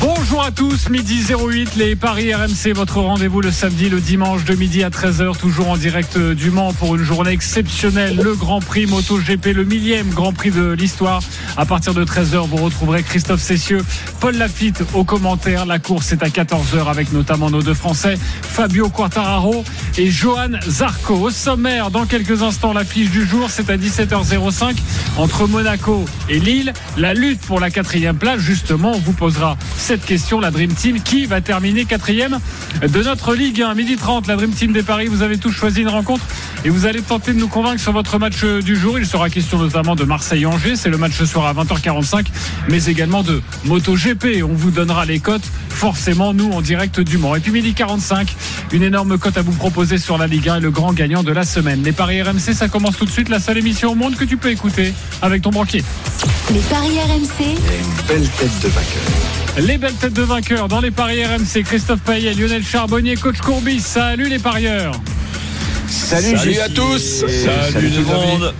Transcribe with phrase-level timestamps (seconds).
[0.00, 4.54] Bonjour à tous, midi 08, les Paris RMC, votre rendez-vous le samedi, le dimanche de
[4.54, 8.86] midi à 13h, toujours en direct du Mans pour une journée exceptionnelle, le Grand Prix
[8.86, 11.22] MotoGP, le millième Grand Prix de l'histoire.
[11.56, 13.84] À partir de 13h, vous retrouverez Christophe Cessieux,
[14.20, 15.64] Paul Lafitte aux commentaires.
[15.64, 19.64] La course est à 14h avec notamment nos deux Français, Fabio Quartararo
[19.96, 21.14] et Johan Zarco.
[21.14, 24.76] Au sommaire, dans quelques instants, l'affiche du jour, c'est à 17h05
[25.16, 26.72] entre Monaco et Lille.
[26.98, 31.26] La lutte pour la quatrième place, justement, vous posera cette question, la Dream Team, qui
[31.26, 32.40] va terminer quatrième
[32.82, 35.82] de notre Ligue 1 Midi 30, la Dream Team des Paris, vous avez tous choisi
[35.82, 36.24] une rencontre
[36.64, 38.98] et vous allez tenter de nous convaincre sur votre match du jour.
[38.98, 42.26] Il sera question notamment de Marseille-Angers, c'est le match ce soir à 20h45,
[42.68, 44.42] mais également de MotoGP.
[44.42, 47.36] On vous donnera les cotes, forcément, nous, en direct du Mans.
[47.36, 48.34] Et puis midi 45,
[48.72, 51.30] une énorme cote à vous proposer sur la Ligue 1 et le grand gagnant de
[51.30, 51.84] la semaine.
[51.84, 54.36] Les Paris RMC, ça commence tout de suite, la seule émission au monde que tu
[54.36, 55.84] peux écouter avec ton banquier.
[56.52, 57.44] Les Paris RMC.
[57.44, 59.66] une belle tête de vainqueur.
[59.66, 61.62] Les belles têtes de vainqueurs dans les paris RMC.
[61.64, 63.80] Christophe Payet, Lionel Charbonnier, coach Courbis.
[63.80, 64.92] Salut les parieurs.
[65.88, 67.24] Salut, Salut à tous.
[67.26, 68.54] Salut, Salut tout le monde.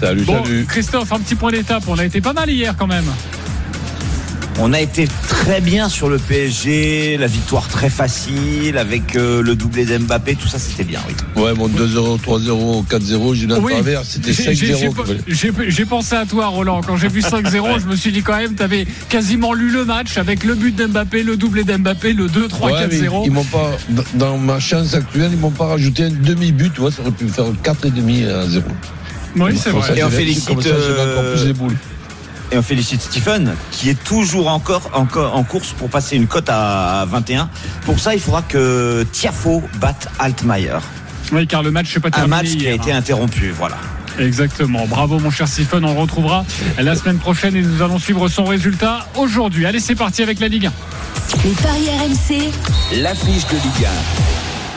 [0.00, 0.64] Salut, Bon, salut.
[0.68, 1.84] Christophe, un petit point d'étape.
[1.86, 3.04] On a été pas mal hier quand même.
[4.58, 9.56] On a été très bien sur le PSG, la victoire très facile avec euh, le
[9.56, 11.00] doublé d'Mbappé, tout ça c'était bien.
[11.08, 11.42] Oui.
[11.42, 13.72] Ouais, bon, 2-0, 3-0, 4-0, Julien Oui.
[13.72, 14.94] Travers, c'était J'ai- j'ai- 5-0.
[15.68, 16.80] j'ai- pensé à toi, Roland.
[16.86, 19.84] Quand j'ai vu 5-0, je me suis dit quand même, tu avais quasiment lu le
[19.86, 23.22] match avec le but d'Mbappé, le doublé d'Mbappé, le 2-3, Ouais, mais 4-0.
[23.24, 23.70] ils m'ont pas,
[24.14, 27.26] dans ma chance actuelle, ils m'ont pas rajouté un demi-but, tu vois, ça aurait pu
[27.28, 28.64] faire 4,5 à 0.
[29.36, 29.88] Oui, c'est vrai.
[29.88, 31.76] ça, Et on félicite, Comme ça, j'ai euh, encore plus les boules.
[32.52, 36.50] Et on félicite Stephen qui est toujours encore, encore en course pour passer une cote
[36.50, 37.48] à 21.
[37.86, 40.78] Pour ça, il faudra que Tiafo batte Altmaier.
[41.32, 42.98] Oui, car le match n'est pas Un match qui a hier, été hein.
[42.98, 43.78] interrompu, voilà.
[44.18, 44.86] Exactement.
[44.86, 45.82] Bravo, mon cher Stephen.
[45.86, 46.44] On le retrouvera
[46.78, 49.64] la semaine prochaine et nous allons suivre son résultat aujourd'hui.
[49.64, 50.72] Allez, c'est parti avec la Ligue 1.
[51.44, 52.50] Les Paris RMC.
[53.00, 53.88] L'affiche de Ligue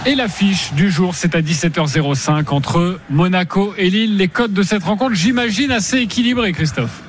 [0.05, 4.15] Et l'affiche du jour, c'est à 17h05 entre Monaco et Lille.
[4.15, 7.01] Les codes de cette rencontre, j'imagine, assez équilibrés, Christophe.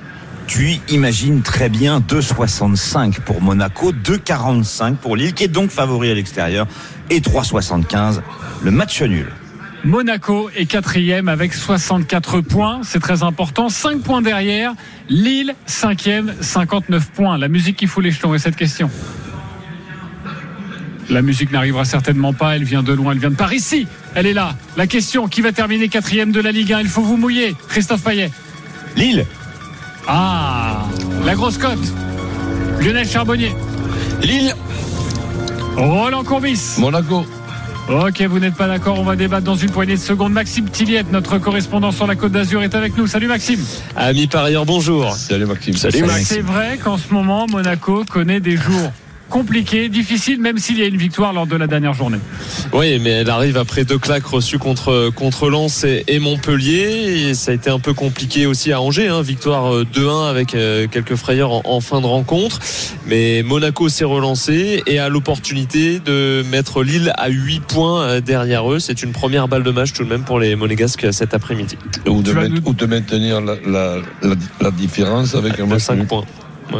[0.46, 6.14] Tu imagines très bien 2,65 pour Monaco, 2,45 pour Lille, qui est donc favori à
[6.14, 6.66] l'extérieur,
[7.10, 8.20] et 3,75
[8.62, 9.26] le match nul.
[9.84, 12.80] Monaco est quatrième avec 64 points.
[12.82, 13.68] C'est très important.
[13.68, 14.72] 5 points derrière.
[15.08, 17.38] Lille, cinquième, 59 points.
[17.38, 18.90] La musique qui fout les jetons et cette question.
[21.08, 22.56] La musique n'arrivera certainement pas.
[22.56, 23.12] Elle vient de loin.
[23.12, 23.86] Elle vient de par ici.
[24.16, 24.56] Elle est là.
[24.76, 26.80] La question qui va terminer quatrième de la Ligue 1.
[26.80, 27.54] Il faut vous mouiller.
[27.68, 28.32] Christophe Payet.
[28.96, 29.24] Lille
[30.08, 30.84] Ah,
[31.24, 31.78] la grosse cote.
[32.80, 33.54] Lionel Charbonnier.
[34.22, 34.54] Lille,
[35.76, 36.76] Roland Courbis.
[36.78, 37.26] Monaco.
[37.88, 40.32] Ok, vous n'êtes pas d'accord, on va débattre dans une poignée de secondes.
[40.32, 43.06] Maxime Tilliette, notre correspondant sur la Côte d'Azur, est avec nous.
[43.06, 43.60] Salut Maxime.
[43.94, 45.14] Amis parieurs, bonjour.
[45.14, 45.76] Salut Maxime.
[45.76, 48.92] C'est vrai qu'en ce moment, Monaco connaît des jours
[49.28, 52.18] compliqués, difficiles, même s'il y a une victoire lors de la dernière journée.
[52.72, 57.28] Oui, mais elle arrive après deux claques reçues contre, contre Lens et, et Montpellier.
[57.28, 59.08] Et ça a été un peu compliqué aussi à Angers.
[59.08, 59.22] Hein.
[59.22, 62.58] Victoire euh, 2-1 avec euh, quelques frayeurs en, en fin de rencontre.
[63.06, 68.70] Mais Monaco s'est relancé et a l'opportunité de mettre Lille à 8 points euh, derrière
[68.72, 68.78] eux.
[68.78, 71.76] C'est une première balle de match tout de même pour les Monégasques cet après-midi.
[72.06, 75.58] Ou de, Tu vas mettre- nous- ou de maintenir la, la, la, la différence avec
[75.60, 76.06] un match 5 nul.
[76.06, 76.24] points.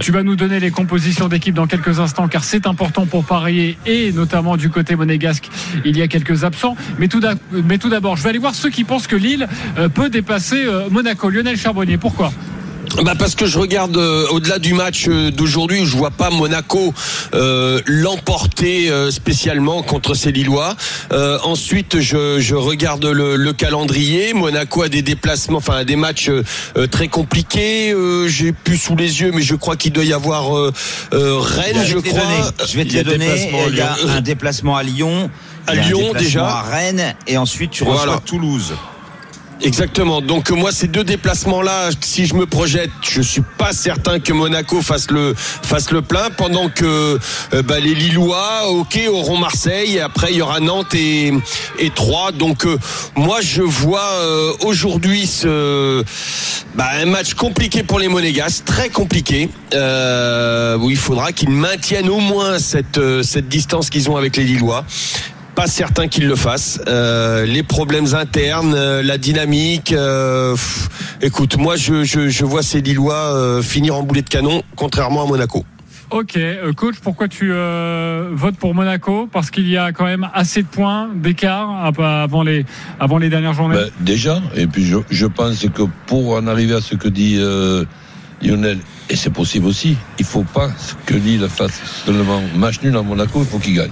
[0.00, 3.78] Tu vas nous donner les compositions d'équipe dans quelques instants, car c'est important pour parier
[3.86, 5.48] et notamment du côté monégasque,
[5.84, 6.76] il y a quelques absents.
[6.98, 9.46] Mais tout d'a- mais tout d'abord, je vais aller voir ceux qui pensent que Lille
[9.78, 11.30] euh, peut dépasser euh, Monaco.
[11.30, 12.32] Lionel Charbonnier, pourquoi?
[13.02, 16.30] Bah parce que je regarde euh, au-delà du match euh, d'aujourd'hui où je vois pas
[16.30, 16.94] Monaco
[17.34, 20.74] euh, l'emporter euh, spécialement contre ces Lillois.
[21.12, 24.32] Euh, ensuite, je, je regarde le, le calendrier.
[24.32, 26.30] Monaco a des déplacements, enfin a des matchs
[26.90, 27.92] très compliqués.
[27.92, 30.72] Euh, J'ai plus sous les yeux, mais je crois qu'il doit y avoir euh,
[31.12, 32.24] euh, Rennes, Je je vais te les donner.
[32.24, 32.66] donner.
[32.68, 33.50] Je vais te les donner.
[33.70, 35.28] Il y a un déplacement à Lyon.
[35.66, 36.46] À Lyon, déjà.
[36.46, 37.14] À Rennes.
[37.26, 38.00] Et ensuite, tu Voilà.
[38.02, 38.72] reçois Toulouse.
[39.62, 40.20] Exactement.
[40.20, 44.32] Donc moi ces deux déplacements là, si je me projette, je suis pas certain que
[44.32, 47.18] Monaco fasse le fasse le plein pendant que
[47.54, 51.32] euh, bah, les Lillois OK auront Marseille et après il y aura Nantes et
[51.78, 52.32] et Troyes.
[52.32, 52.76] Donc euh,
[53.16, 56.04] moi je vois euh, aujourd'hui ce
[56.74, 62.10] bah, un match compliqué pour les Monégas, très compliqué euh, où il faudra qu'ils maintiennent
[62.10, 64.84] au moins cette euh, cette distance qu'ils ont avec les Lillois.
[65.56, 66.80] Pas certain qu'il le fasse.
[66.86, 69.92] Euh, les problèmes internes, euh, la dynamique.
[69.92, 70.88] euh, pff,
[71.22, 75.24] écoute, moi je, je, je vois ces Lillois euh, finir en boulet de canon, contrairement
[75.24, 75.64] à Monaco.
[76.10, 76.38] Ok,
[76.76, 79.28] coach, pourquoi tu euh, votes pour Monaco?
[79.32, 82.64] Parce qu'il y a quand même assez de points d'écart avant les,
[83.00, 83.74] avant les dernières journées?
[83.74, 87.38] Ben, déjà, et puis je, je pense que pour en arriver à ce que dit
[87.38, 87.84] euh,
[88.40, 88.78] Lionel,
[89.10, 90.70] et c'est possible aussi, il faut pas
[91.06, 93.90] que Lille fasse seulement match nul à Monaco, il faut qu'il gagne.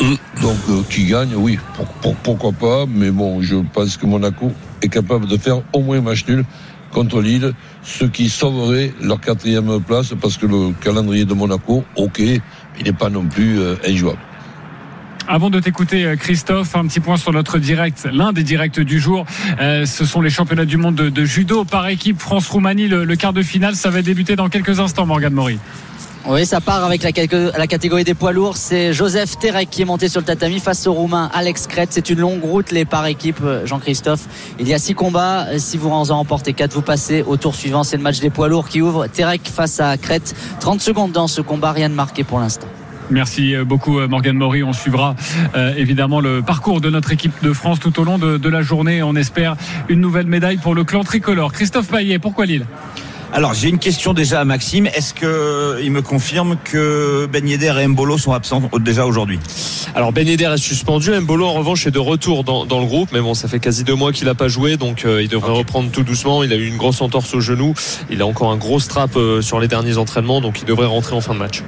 [0.00, 0.14] Mm.
[0.42, 4.52] Donc euh, qui gagne, oui, pour- pour- pourquoi pas, mais bon, je pense que Monaco
[4.82, 6.44] est capable de faire au moins un match nul
[6.92, 7.52] contre Lille,
[7.82, 12.92] ce qui sauverait leur quatrième place, parce que le calendrier de Monaco, ok, il n'est
[12.92, 14.18] pas non plus euh, injouable.
[15.30, 18.98] Avant de t'écouter, euh, Christophe, un petit point sur notre direct, l'un des directs du
[19.00, 19.26] jour.
[19.60, 22.88] Euh, ce sont les championnats du monde de, de judo par équipe France-Roumanie.
[22.88, 25.58] Le, le quart de finale, ça va débuter dans quelques instants, Morgane Maury.
[26.26, 27.12] Oui, ça part avec la,
[27.66, 28.56] catégorie des poids lourds.
[28.56, 31.86] C'est Joseph Terek qui est monté sur le tatami face au Roumain Alex Kret.
[31.90, 34.26] C'est une longue route, les par équipe, euh, Jean-Christophe.
[34.58, 35.58] Il y a six combats.
[35.58, 37.84] Si vous en remportez quatre, vous passez au tour suivant.
[37.84, 39.06] C'est le match des poids lourds qui ouvre.
[39.06, 40.20] Terek face à Kret.
[40.60, 42.68] 30 secondes dans ce combat, rien de marqué pour l'instant.
[43.10, 44.62] Merci euh, beaucoup, euh, Morgane Maury.
[44.62, 45.14] On suivra
[45.54, 48.62] euh, évidemment le parcours de notre équipe de France tout au long de, de la
[48.62, 49.02] journée.
[49.02, 49.56] On espère
[49.88, 51.52] une nouvelle médaille pour le clan tricolore.
[51.52, 52.66] Christophe Payet, pourquoi Lille?
[53.32, 54.86] Alors j'ai une question déjà à Maxime.
[54.86, 59.38] Est-ce que il me confirme que Ben Yedder et Mbolo sont absents déjà aujourd'hui?
[59.94, 63.10] Alors Ben Yedder est suspendu, Mbolo en revanche est de retour dans, dans le groupe,
[63.12, 65.52] mais bon ça fait quasi deux mois qu'il n'a pas joué, donc euh, il devrait
[65.52, 66.42] reprendre tout doucement.
[66.42, 67.74] Il a eu une grosse entorse au genou,
[68.10, 71.14] il a encore un gros strap euh, sur les derniers entraînements, donc il devrait rentrer
[71.14, 71.62] en fin de match.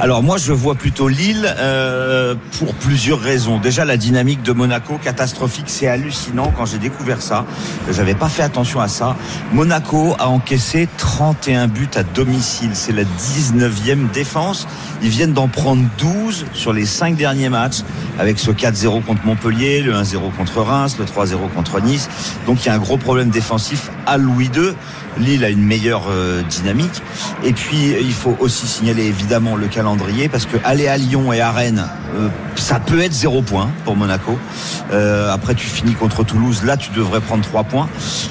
[0.00, 3.58] Alors moi je vois plutôt Lille euh, pour plusieurs raisons.
[3.58, 7.44] Déjà la dynamique de Monaco catastrophique, c'est hallucinant quand j'ai découvert ça.
[7.90, 9.16] J'avais pas fait attention à ça.
[9.52, 14.68] Monaco a encaissé 31 buts à domicile, c'est la 19e défense.
[15.02, 17.80] Ils viennent d'en prendre 12 sur les 5 derniers matchs
[18.20, 22.08] avec ce 4-0 contre Montpellier, le 1-0 contre Reims, le 3-0 contre Nice.
[22.46, 24.74] Donc il y a un gros problème défensif à Louis II.
[25.18, 27.02] Lille a une meilleure euh, dynamique.
[27.44, 31.40] Et puis, il faut aussi signaler évidemment le calendrier parce que aller à Lyon et
[31.40, 34.38] à Rennes, euh, ça peut être zéro point pour Monaco.
[34.92, 36.62] Euh, après, tu finis contre Toulouse.
[36.64, 37.88] Là, tu devrais prendre trois points.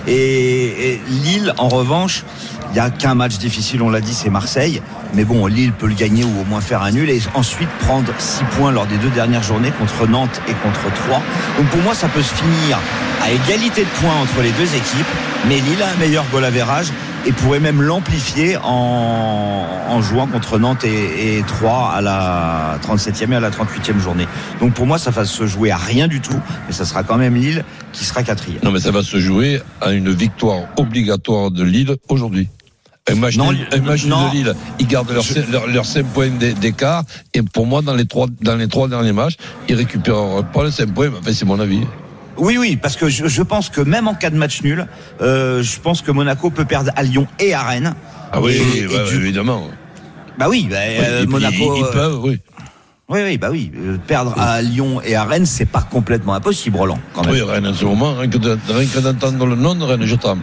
[0.07, 2.23] Et, et Lille, en revanche,
[2.71, 4.81] il n'y a qu'un match difficile, on l'a dit, c'est Marseille.
[5.13, 8.11] Mais bon, Lille peut le gagner ou au moins faire un nul et ensuite prendre
[8.17, 11.21] 6 points lors des deux dernières journées contre Nantes et contre Troyes.
[11.57, 12.77] Donc pour moi, ça peut se finir
[13.23, 15.07] à égalité de points entre les deux équipes.
[15.47, 16.87] Mais Lille a un meilleur goal average
[17.25, 23.35] et pourrait même l'amplifier en, jouant contre Nantes et, et Troyes à la 37e et
[23.35, 24.27] à la 38e journée.
[24.59, 27.17] Donc pour moi, ça va se jouer à rien du tout, mais ça sera quand
[27.17, 28.59] même Lille qui sera quatrième.
[28.63, 32.49] Non, mais ça va se jouer à une victoire obligatoire de Lille aujourd'hui.
[33.09, 34.27] Un match, Non, nul- un match nul non.
[34.29, 37.03] de Lille, ils gardent leurs Je- leur, leurs 5 points d'é- d'écart.
[37.33, 39.37] Et pour moi, dans les trois, dans les trois derniers matchs,
[39.69, 41.09] ils récupèrent pas les 5 points.
[41.17, 41.81] Enfin, c'est mon avis.
[42.37, 44.85] Oui, oui, parce que je, je pense que même en cas de match nul,
[45.21, 47.95] euh, je pense que Monaco peut perdre à Lyon et à Rennes.
[48.31, 49.63] Ah oui, Et- oui, et ouais, du- évidemment.
[50.37, 51.55] Bah oui, bah, Oui, euh, Monaco.
[51.75, 52.39] ils, ils euh, peuvent, oui.
[53.09, 53.71] Oui, oui, bah oui.
[54.05, 56.99] Perdre à Lyon et à Rennes, c'est pas complètement impossible, Roland.
[57.13, 57.31] Quand même.
[57.31, 60.41] Oui, Rennes en ce moment, rien que d'entendre le nom de Rennes, je tremble.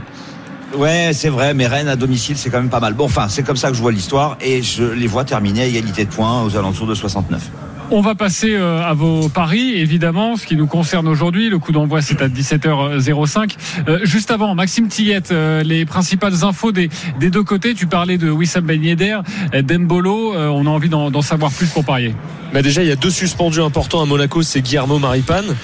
[0.76, 2.94] Ouais, c'est vrai, mais Rennes à domicile, c'est quand même pas mal.
[2.94, 5.66] Bon, enfin, c'est comme ça que je vois l'histoire et je les vois terminer à
[5.66, 7.50] égalité de points aux alentours de 69.
[7.90, 11.50] On va passer euh, à vos paris, évidemment, ce qui nous concerne aujourd'hui.
[11.50, 13.56] Le coup d'envoi, c'est à 17h05.
[13.88, 16.88] Euh, juste avant, Maxime Tillette, euh, les principales infos des,
[17.20, 17.74] deux côtés.
[17.74, 19.18] Tu parlais de Wissam Ben Yedder,
[19.62, 20.34] d'Embolo.
[20.34, 22.14] On a envie d'en savoir plus pour parier.
[22.52, 25.56] Bah déjà, il y a deux suspendus importants à Monaco, c'est Guillermo Maripane,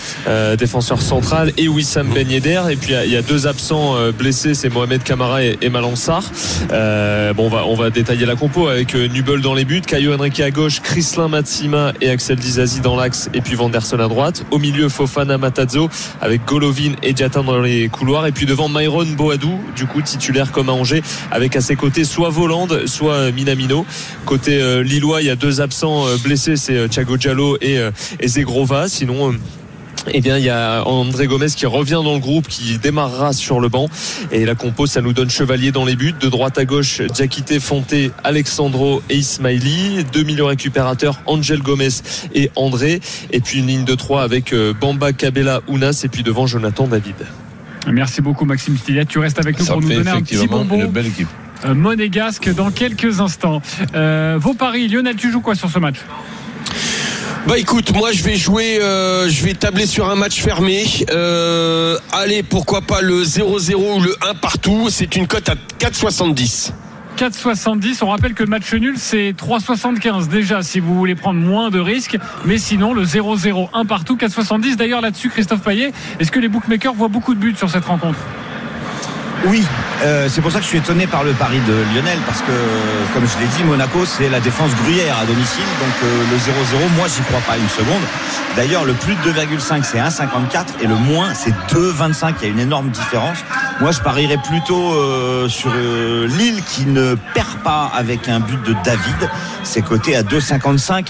[0.58, 2.62] défenseur central, et Wissam Ben Yedder.
[2.70, 5.90] Et puis il y a- deux absents blessés, c'est Mohamed Kamara et, et bon,
[6.70, 11.28] on va, détailler la compo avec Nubel dans les buts, Caio Henrique à gauche, Chrislin
[11.28, 14.44] Matsima et Axel Dizazi dans l'axe, et puis Vanderson à droite.
[14.50, 15.88] Au milieu, Fofana Matazzo
[16.20, 18.26] avec Golovin et Diatin dans les couloirs.
[18.26, 22.04] Et puis devant Myron Boadou, du coup titulaire comme à Angers, avec à ses côtés
[22.04, 23.86] soit Voland, soit euh, Minamino.
[24.24, 27.78] Côté euh, Lillois, il y a deux absents euh, blessés, c'est Thiago Diallo et,
[28.20, 28.88] et Zegrova.
[28.88, 29.34] Sinon,
[30.08, 33.60] eh bien, il y a André Gomez qui revient dans le groupe, qui démarrera sur
[33.60, 33.88] le banc.
[34.32, 36.14] Et la compo, ça nous donne Chevalier dans les buts.
[36.18, 40.04] De droite à gauche, Diakité, Fonté, Alexandro et Ismaili.
[40.12, 41.88] Deux milieux récupérateurs, Angel Gomez
[42.34, 43.00] et André.
[43.30, 46.02] Et puis une ligne de trois avec euh, Bamba, Cabella, Ounas.
[46.04, 47.16] Et puis devant, Jonathan David.
[47.86, 49.08] Merci beaucoup, Maxime Tillette.
[49.08, 51.28] Tu restes avec nous Ça pour nous donner un petit bonbon une belle équipe.
[51.64, 53.62] euh, monégasque dans quelques instants.
[53.94, 55.96] Euh, vos paris, Lionel, tu joues quoi sur ce match?
[57.46, 60.84] Bah écoute, moi je vais jouer, euh, je vais tabler sur un match fermé.
[61.10, 64.88] Euh, allez, pourquoi pas le 0-0 ou le 1 partout.
[64.90, 66.72] C'est une cote à 4,70.
[67.16, 67.98] 4,70.
[68.02, 71.80] On rappelle que le match nul, c'est 3,75 déjà si vous voulez prendre moins de
[71.80, 72.18] risques.
[72.44, 74.76] Mais sinon, le 0-0, 1 partout, 4,70.
[74.76, 78.18] D'ailleurs, là-dessus, Christophe Payet, est-ce que les bookmakers voient beaucoup de buts sur cette rencontre?
[79.46, 79.64] Oui,
[80.02, 82.52] euh, c'est pour ça que je suis étonné par le pari de Lionel, parce que,
[83.14, 86.90] comme je l'ai dit, Monaco, c'est la défense gruyère à domicile, donc euh, le 0-0,
[86.96, 88.02] moi, j'y crois pas une seconde.
[88.54, 92.34] D'ailleurs, le plus de 2,5, c'est 1,54, et le moins, c'est 2,25.
[92.42, 93.38] Il y a une énorme différence.
[93.80, 98.74] Moi, je parierais plutôt euh, sur Lille qui ne perd pas avec un but de
[98.84, 99.30] David.
[99.62, 101.06] C'est coté à 2,55.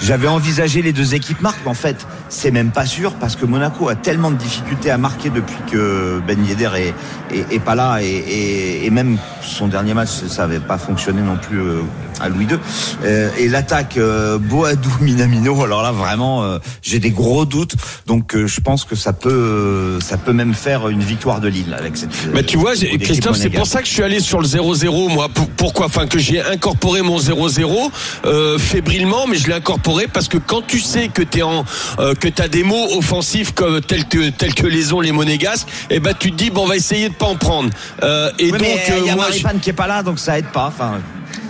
[0.00, 3.46] J'avais envisagé les deux équipes marquent, mais en fait, c'est même pas sûr parce que
[3.46, 6.92] Monaco a tellement de difficultés à marquer depuis que Ben Yedder
[7.30, 11.36] est, pas là et, et, et même son dernier match, ça avait pas fonctionné non
[11.36, 11.82] plus euh,
[12.24, 12.58] à Louis II.
[13.04, 17.74] Euh, et l'attaque euh, Boadou Minamino, alors là vraiment, euh, j'ai des gros doutes.
[18.06, 21.48] Donc euh, je pense que ça peut, euh, ça peut même faire une victoire de
[21.48, 22.10] Lille avec cette.
[22.32, 25.28] Mais tu vois, Christophe, c'est pour ça que je suis allé sur le 0-0, moi.
[25.28, 25.86] Pour- Pourquoi?
[25.86, 27.90] Enfin, que j'ai incorporé mon 0-0
[28.24, 31.64] euh, fébrilement, mais je l'ai incorporé parce que quand tu sais que t'es en,
[31.98, 35.68] euh, que t'as des mots offensifs comme tels que tels que les ont les monégasques,
[35.90, 37.70] et ben tu te dis bon, on va essayer de pas en prendre.
[38.02, 40.18] Euh, et Oui, donc, euh, il y a moi, je- qui est pas là, donc
[40.18, 40.66] ça aide pas.
[40.66, 41.00] Enfin,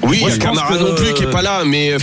[0.09, 1.99] oui, Moi, il y a Camara que- non plus qui est pas là, mais euh,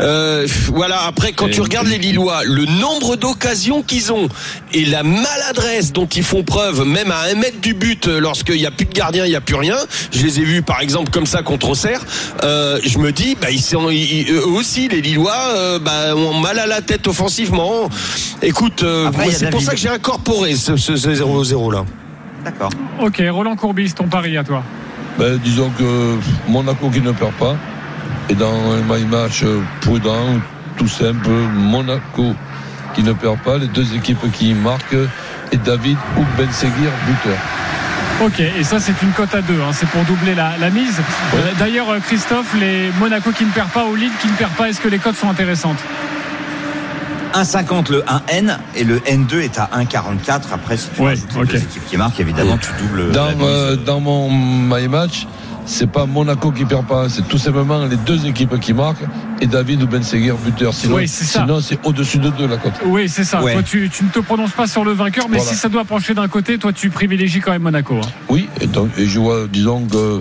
[0.00, 1.02] euh, voilà.
[1.06, 4.28] Après, quand Et- tu regardes les Lillois, le nombre d'occasions qu'ils ont
[4.72, 8.56] et la maladresse dont ils font preuve, même à un mètre du but, euh, lorsqu'il
[8.56, 9.76] n'y a plus de gardien, il n'y a plus rien.
[10.12, 12.00] Je les ai vus, par exemple, comme ça contre Auxerre.
[12.42, 16.34] Euh, je me dis, bah, ils sont, ils- eux aussi, les Lillois, euh, bah, ont
[16.40, 17.88] mal à la tête offensivement.
[18.42, 21.84] Écoute, euh, c'est pour ça que j'ai incorporé ce 0-0 là.
[22.44, 22.70] d'accord.
[23.00, 24.62] Ok, Roland Courbis, ton pari à toi.
[25.18, 27.56] Ben, disons que Monaco qui ne perd pas.
[28.28, 30.40] Et dans un match euh, prudent,
[30.76, 32.34] tout simple, Monaco
[32.94, 33.58] qui ne perd pas.
[33.58, 34.96] Les deux équipes qui marquent
[35.52, 37.38] et David ou Ben Seguir, buteur.
[38.22, 41.00] Ok, et ça c'est une cote à deux, hein, c'est pour doubler la, la mise.
[41.34, 44.52] Euh, D'ailleurs, euh, Christophe, les Monaco qui ne perd pas ou Lille qui ne perd
[44.52, 45.78] pas, est-ce que les cotes sont intéressantes?
[47.32, 50.42] 1,50 le 1N et le N2 est à 1,44.
[50.52, 53.12] Après, si tu Ouais, rajoutes les deux équipes qui marquent, évidemment, tu doubles.
[53.12, 55.26] Dans, euh, dans mon my match,
[55.64, 59.04] c'est pas Monaco qui perd pas, c'est tout simplement les deux équipes qui marquent
[59.40, 60.74] et David ou Ben Seguir, buteur.
[60.74, 61.40] Sinon, Oui, c'est ça.
[61.42, 62.72] sinon c'est au-dessus de deux la cote.
[62.86, 63.42] Oui, c'est ça.
[63.42, 63.52] Ouais.
[63.54, 65.52] Toi, tu, tu ne te prononces pas sur le vainqueur, mais Voilà.
[65.52, 67.94] si ça doit pencher d'un côté, toi, tu privilégies quand même Monaco.
[67.96, 68.08] hein.
[68.28, 70.20] Oui, et, donc, et je vois, disons que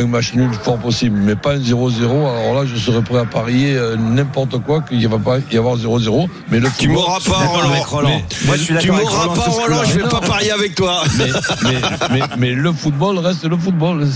[0.00, 2.04] un match nul fort possible, mais pas un 0-0.
[2.04, 5.56] Alors là, je serais prêt à parier euh, n'importe quoi qu'il ne va pas y
[5.58, 6.28] avoir 0-0.
[6.50, 7.70] Mais le Tu football- m'auras pas, Roland.
[7.70, 8.08] avec Roland.
[8.08, 9.84] Mais- Moi, je suis tu m'auras pas, Roland.
[9.84, 11.02] Je vais pas parier avec toi.
[11.18, 11.26] mais,
[11.64, 11.78] mais,
[12.12, 14.06] mais, mais le football reste le football.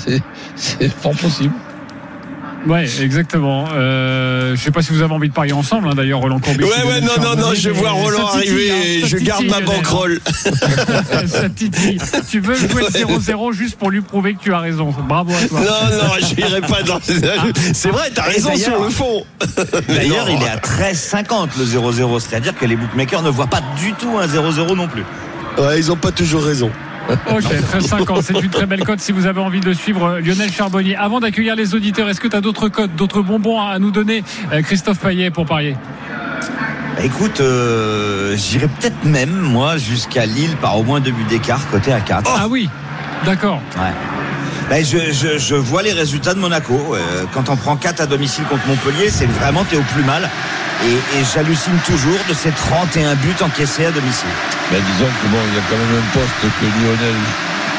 [0.56, 1.52] C'est fort possible.
[2.66, 3.66] Ouais, exactement.
[3.74, 6.64] Euh, je sais pas si vous avez envie de parier ensemble, hein, d'ailleurs, Roland Courbis.
[6.64, 9.60] Ouais, ouais, non, non, non, je vois Roland arriver hein, et je garde titille, ma
[9.60, 10.20] banquerolle.
[11.26, 11.98] ça titille.
[12.30, 14.94] Tu veux jouer le 0-0 juste pour lui prouver que tu as raison.
[15.08, 15.60] Bravo à toi.
[15.60, 17.00] Non, non, j'irai pas dans.
[17.72, 19.24] C'est vrai, t'as raison sur le fond.
[19.88, 22.20] D'ailleurs, il est à 13,50 le 0-0.
[22.20, 25.04] C'est-à-dire que les bookmakers ne voient pas du tout un 0-0 non plus.
[25.58, 26.70] Ouais, ils ont pas toujours raison.
[27.08, 30.52] Ok, 13,50, c'est une très belle cote si vous avez envie de suivre euh, Lionel
[30.52, 30.96] Charbonnier.
[30.96, 34.22] Avant d'accueillir les auditeurs, est-ce que tu as d'autres cotes, d'autres bonbons à nous donner,
[34.52, 35.76] euh, Christophe Payet, pour parier?
[36.96, 41.60] Bah, écoute, euh, j'irai peut-être même, moi, jusqu'à Lille par au moins deux buts d'écart,
[41.70, 42.30] côté à 4.
[42.38, 42.68] Ah oui,
[43.24, 43.60] d'accord.
[43.76, 43.92] Ouais.
[44.72, 46.72] Ben, je, je, je vois les résultats de Monaco.
[46.94, 50.30] Euh, quand on prend 4 à domicile contre Montpellier, c'est vraiment t'es au plus mal.
[50.82, 54.30] Et, et j'hallucine toujours de ces 31 buts encaissés à domicile.
[54.70, 57.14] Mais disons que bon, il y a quand même un poste que Lionel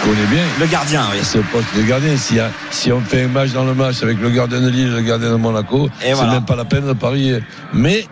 [0.04, 0.44] connaît bien.
[0.60, 1.18] Le gardien, oui.
[1.24, 2.16] C'est le poste de gardien.
[2.16, 2.38] Si,
[2.70, 5.02] si on fait un match dans le match avec le gardien de Lille et le
[5.02, 6.34] gardien de Monaco, c'est voilà.
[6.34, 7.40] même pas la peine de parier.
[7.74, 8.06] Mais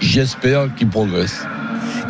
[0.00, 1.44] j'espère qu'il progresse.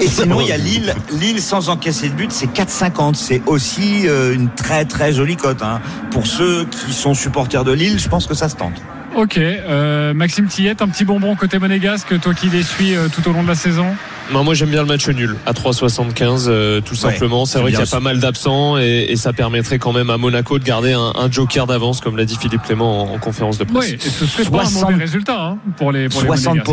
[0.01, 3.15] Et sinon, il y a Lille, Lille sans encaisser de but, c'est 4,50.
[3.15, 5.63] C'est aussi euh, une très très jolie cote.
[5.63, 5.81] Hein.
[6.11, 8.81] Pour ceux qui sont supporters de Lille, je pense que ça se tente.
[9.17, 13.29] Ok, euh, Maxime Tillette, un petit bonbon côté monégasque, toi qui les suis euh, tout
[13.29, 13.87] au long de la saison.
[14.33, 17.47] Non, moi j'aime bien le match nul à 3,75 euh, tout simplement.
[17.47, 20.11] C'est c'est vrai qu'il y a pas mal d'absents et, et ça permettrait quand même
[20.11, 23.19] à Monaco de garder un, un joker d'avance, comme l'a dit Philippe Clément en, en
[23.19, 23.91] conférence de presse.
[23.93, 26.69] Oui, et ce serait pas un 60 mauvais résultat hein, pour les, pour les Monégasques.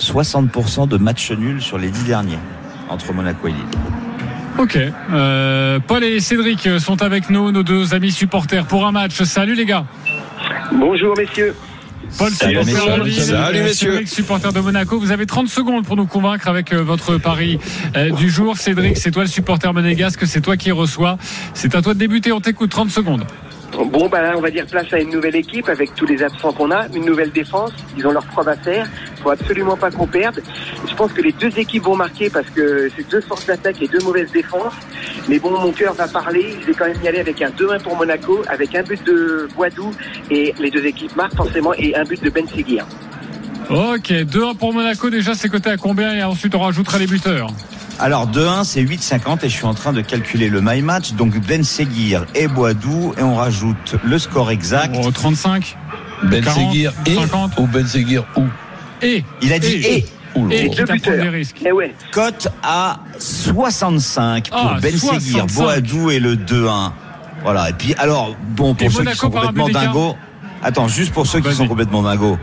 [0.00, 2.38] 60%, 60% de matchs nuls sur les 10 derniers
[2.88, 3.60] entre Monaco et Lille.
[4.58, 4.78] Ok,
[5.12, 9.22] euh, Paul et Cédric sont avec nous, nos deux amis supporters, pour un match.
[9.22, 9.86] Salut les gars.
[10.72, 11.54] Bonjour messieurs.
[12.18, 13.92] Paul, Salut, Salut, messieurs.
[13.92, 14.98] Cédric, supporter de Monaco?
[14.98, 17.58] Vous avez 30 secondes pour nous convaincre avec euh, votre pari
[17.96, 18.56] euh, du jour.
[18.56, 21.16] Cédric, c'est toi le supporter monégasque, c'est toi qui reçois.
[21.54, 23.24] C'est à toi de débuter, on t'écoute 30 secondes.
[23.84, 26.52] Bon, bah là, on va dire place à une nouvelle équipe avec tous les absents
[26.52, 27.72] qu'on a, une nouvelle défense.
[27.96, 28.88] Ils ont leur preuve à faire.
[29.16, 30.42] Il faut absolument pas qu'on perde.
[30.88, 33.88] Je pense que les deux équipes vont marquer parce que c'est deux forces d'attaque et
[33.88, 34.74] deux mauvaises défenses.
[35.28, 36.56] Mais bon, mon cœur va parler.
[36.60, 39.48] Je vais quand même y aller avec un 2-1 pour Monaco, avec un but de
[39.54, 39.90] Boidou
[40.30, 42.86] et les deux équipes marquent forcément et un but de Ben Seguir.
[43.70, 45.10] Ok, 2-1 pour Monaco.
[45.10, 46.12] Déjà, c'est coté à combien?
[46.14, 47.48] Et ensuite, on rajoutera les buteurs.
[47.98, 51.12] Alors 2-1 c'est 8,50 et je suis en train de calculer le my match.
[51.12, 54.96] Donc Ben Seguir et Boadou et on rajoute le score exact.
[54.98, 55.76] Oh, 35
[56.24, 57.52] Ben 40, Seguir et 50.
[57.58, 58.44] ou Ben Seguir ou
[59.02, 60.04] Et Il a dit et.
[60.50, 60.86] Et là.
[60.86, 61.60] qui prend des risques.
[61.64, 61.94] Eh ouais.
[62.10, 65.54] Cote à 65 pour Ah, Ben Seguir, 65.
[65.62, 66.92] Boadou et le 2-1.
[67.44, 67.70] Voilà.
[67.70, 70.16] Et puis alors bon pour Et ceux Monaco qui sont complètement dingos.
[70.64, 72.38] Attends, juste pour ceux qui sont complètement dingos.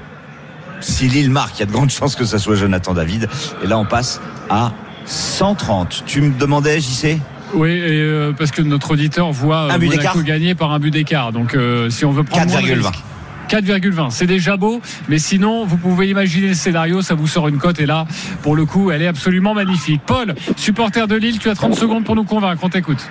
[0.81, 3.27] Si Lille marque, il y a de grandes chances que ça soit Jonathan David.
[3.63, 4.71] Et là on passe à
[5.09, 6.03] 130.
[6.05, 7.17] Tu me demandais, JC
[7.53, 10.79] Oui, et, euh, parce que notre auditeur voit euh, Un but Monaco gagner par un
[10.79, 11.31] but d'écart.
[11.31, 12.75] Donc, euh, si on veut prendre moins de 4,20.
[12.75, 13.03] risques.
[13.49, 14.11] 4,20.
[14.11, 17.79] C'est déjà beau, mais sinon, vous pouvez imaginer le scénario, ça vous sort une cote,
[17.79, 18.05] et là,
[18.43, 20.01] pour le coup, elle est absolument magnifique.
[20.05, 23.03] Paul, supporter de Lille, tu as 30 secondes pour nous convaincre, on t'écoute.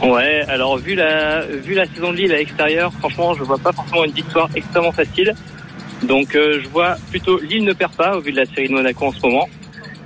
[0.00, 3.72] Ouais, alors vu la vu la saison de Lille à l'extérieur, franchement, je vois pas
[3.72, 5.34] forcément une victoire extrêmement facile.
[6.04, 8.72] Donc euh, je vois plutôt Lille ne perd pas au vu de la série de
[8.72, 9.48] Monaco en ce moment.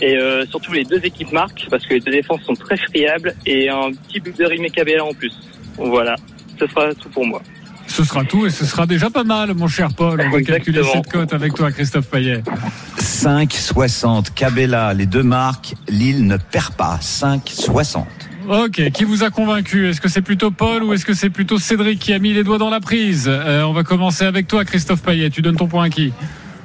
[0.00, 3.34] Et euh, surtout les deux équipes marquent parce que les deux défenses sont très friables
[3.46, 5.32] et un petit but de Rimé Cabella en plus.
[5.76, 6.16] Voilà,
[6.58, 7.42] ce sera tout pour moi.
[7.86, 10.20] Ce sera tout, et ce sera déjà pas mal, mon cher Paul.
[10.20, 12.42] On va calculer cette cote avec toi, Christophe Payet.
[12.98, 14.34] 5,60.
[14.34, 15.74] Cabella, les deux marques.
[15.88, 16.98] Lille ne perd pas.
[17.00, 18.04] 5,60.
[18.48, 19.88] Ok, qui vous a convaincu?
[19.88, 22.44] Est-ce que c'est plutôt Paul ou est-ce que c'est plutôt Cédric qui a mis les
[22.44, 23.26] doigts dans la prise?
[23.28, 25.30] Euh, On va commencer avec toi, Christophe Payet.
[25.30, 26.12] Tu donnes ton point à qui?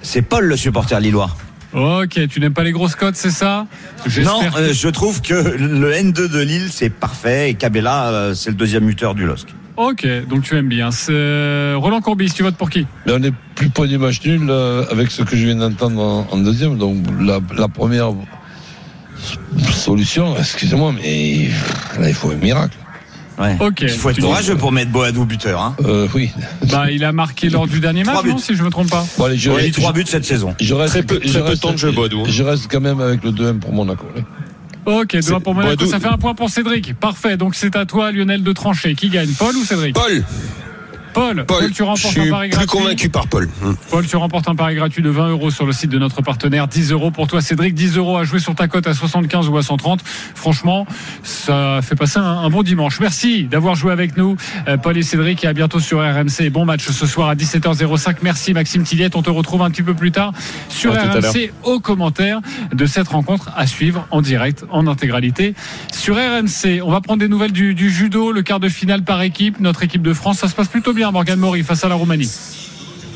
[0.02, 1.30] C'est Paul le supporter lillois.
[1.74, 3.66] Ok, tu n'aimes pas les grosses cotes, c'est ça?
[4.06, 7.50] J'espère Non, que- euh, je trouve que le N2 de Lille, c'est parfait.
[7.52, 9.48] Et Cabella, euh, c'est le deuxième muteur du LOSC.
[9.78, 10.92] Ok, donc tu aimes bien.
[10.92, 12.86] C'est- Roland Courbis, tu votes pour qui?
[13.06, 16.02] Mais on est plus près du match nul euh, avec ce que je viens d'entendre
[16.02, 16.78] en, en deuxième.
[16.78, 18.12] Donc la, la première
[19.72, 21.50] solution, excusez-moi, mais
[22.00, 22.76] là il faut un miracle.
[23.40, 23.58] Ouais.
[23.82, 25.62] Il faut être courageux pour mettre Boadou buteur.
[25.62, 25.76] Hein.
[25.86, 26.30] Euh, oui.
[26.70, 28.30] Bah, il a marqué lors du dernier match, Trois buts.
[28.32, 29.06] non, si je me trompe pas.
[29.18, 30.54] Bon, allez, je, Il a mis je- trois buts cette saison.
[30.60, 32.26] je reste, Très peu- je peu de reste- temps de jeu, Boadou, hein.
[32.28, 34.06] Je reste quand même avec le 2-1 pour Monaco.
[34.16, 34.22] là.
[34.86, 36.94] Ok, deux pour Monaco, Boadou- ça fait un point pour Cédric.
[37.00, 38.96] Parfait, donc c'est à toi, Lionel, de trancher.
[38.96, 39.94] Qui gagne, Paul ou Cédric?
[39.96, 40.24] Paul,
[41.14, 42.78] Paul, Paul, tu je remportes suis un pari plus gratuit.
[42.78, 43.50] convaincu par Paul.
[43.62, 43.74] Hmm.
[43.90, 46.68] Paul, tu remportes un pari gratuit de 20 euros sur le site de notre partenaire.
[46.68, 47.74] 10 euros pour toi, Cédric.
[47.74, 50.02] 10 euros à jouer sur ta cote à 75 ou à 130.
[50.36, 50.86] Franchement,
[51.24, 53.00] ça fait passer un, un bon dimanche.
[53.00, 55.44] Merci d'avoir joué avec nous, euh, Paul et Cédric.
[55.44, 56.50] Et à bientôt sur RMC.
[56.52, 58.18] Bon match ce soir à 17h05.
[58.22, 59.16] Merci, Maxime Tilliette.
[59.16, 60.34] On te retrouve un petit peu plus tard
[60.70, 62.40] sur À RMC au commentaire
[62.74, 65.56] de cette rencontre à suivre en direct, en intégralité
[65.92, 66.82] sur RMC.
[66.84, 69.60] On va prendre des nouvelles du, du judo, le quart de finale par équipe.
[69.60, 72.30] Notre équipe de France, ça se passe plutôt bien, Morgan Maury, face à la Roumanie.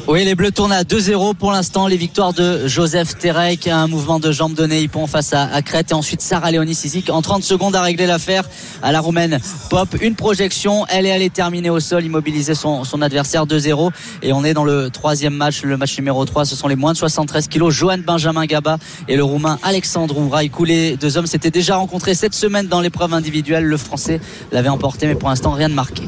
[0.08, 1.88] Oui, les Bleus tournent à 2-0 pour l'instant.
[1.88, 5.94] Les victoires de Joseph Terek, un mouvement de jambe de Neipon face à, Crète et
[5.94, 8.44] ensuite Sarah Léonie Sizik en 30 secondes à régler l'affaire
[8.84, 9.40] à la Roumaine.
[9.70, 14.44] Pop, une projection, elle est allée terminer au sol, immobiliser son, adversaire 2-0 et on
[14.44, 16.46] est dans le troisième match, le match numéro 3.
[16.46, 20.66] Ce sont les moins de 73 kilos, Johan Benjamin Gaba et le Roumain Alexandru Raikou.
[20.66, 23.66] Les deux hommes s'étaient déjà rencontrés cette semaine dans l'épreuve individuelle.
[23.66, 24.22] Le Français
[24.52, 26.04] l'avait emporté, mais pour l'instant rien de marqué.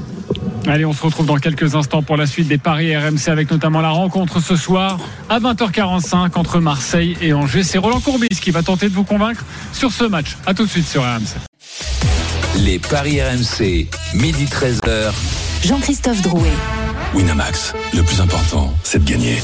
[0.65, 3.81] Allez, on se retrouve dans quelques instants pour la suite des paris RMC avec notamment
[3.81, 7.63] la rencontre ce soir à 20h45 entre Marseille et Angers.
[7.63, 9.43] C'est Roland Courbis qui va tenter de vous convaincre
[9.73, 10.37] sur ce match.
[10.45, 11.37] À tout de suite sur RMC.
[12.57, 15.13] Les paris RMC, midi 13h.
[15.63, 16.51] Jean-Christophe Drouet.
[17.13, 19.37] Winamax, le plus important, c'est de gagner.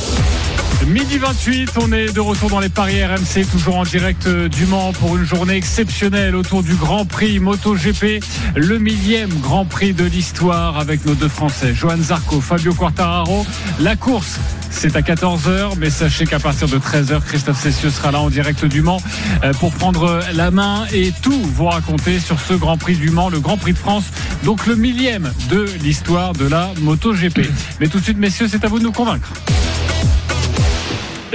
[0.87, 4.91] Midi 28, on est de retour dans les paris RMC, toujours en direct du Mans
[4.91, 8.21] pour une journée exceptionnelle autour du Grand Prix MotoGP,
[8.55, 13.45] le millième Grand Prix de l'histoire avec nos deux Français, Johan Zarco, Fabio Quartararo.
[13.79, 18.19] La course, c'est à 14h, mais sachez qu'à partir de 13h, Christophe Cessieux sera là
[18.19, 19.01] en direct du Mans
[19.43, 23.29] euh, pour prendre la main et tout vous raconter sur ce Grand Prix du Mans,
[23.29, 24.05] le Grand Prix de France,
[24.43, 27.49] donc le millième de l'histoire de la MotoGP.
[27.79, 29.31] Mais tout de suite, messieurs, c'est à vous de nous convaincre.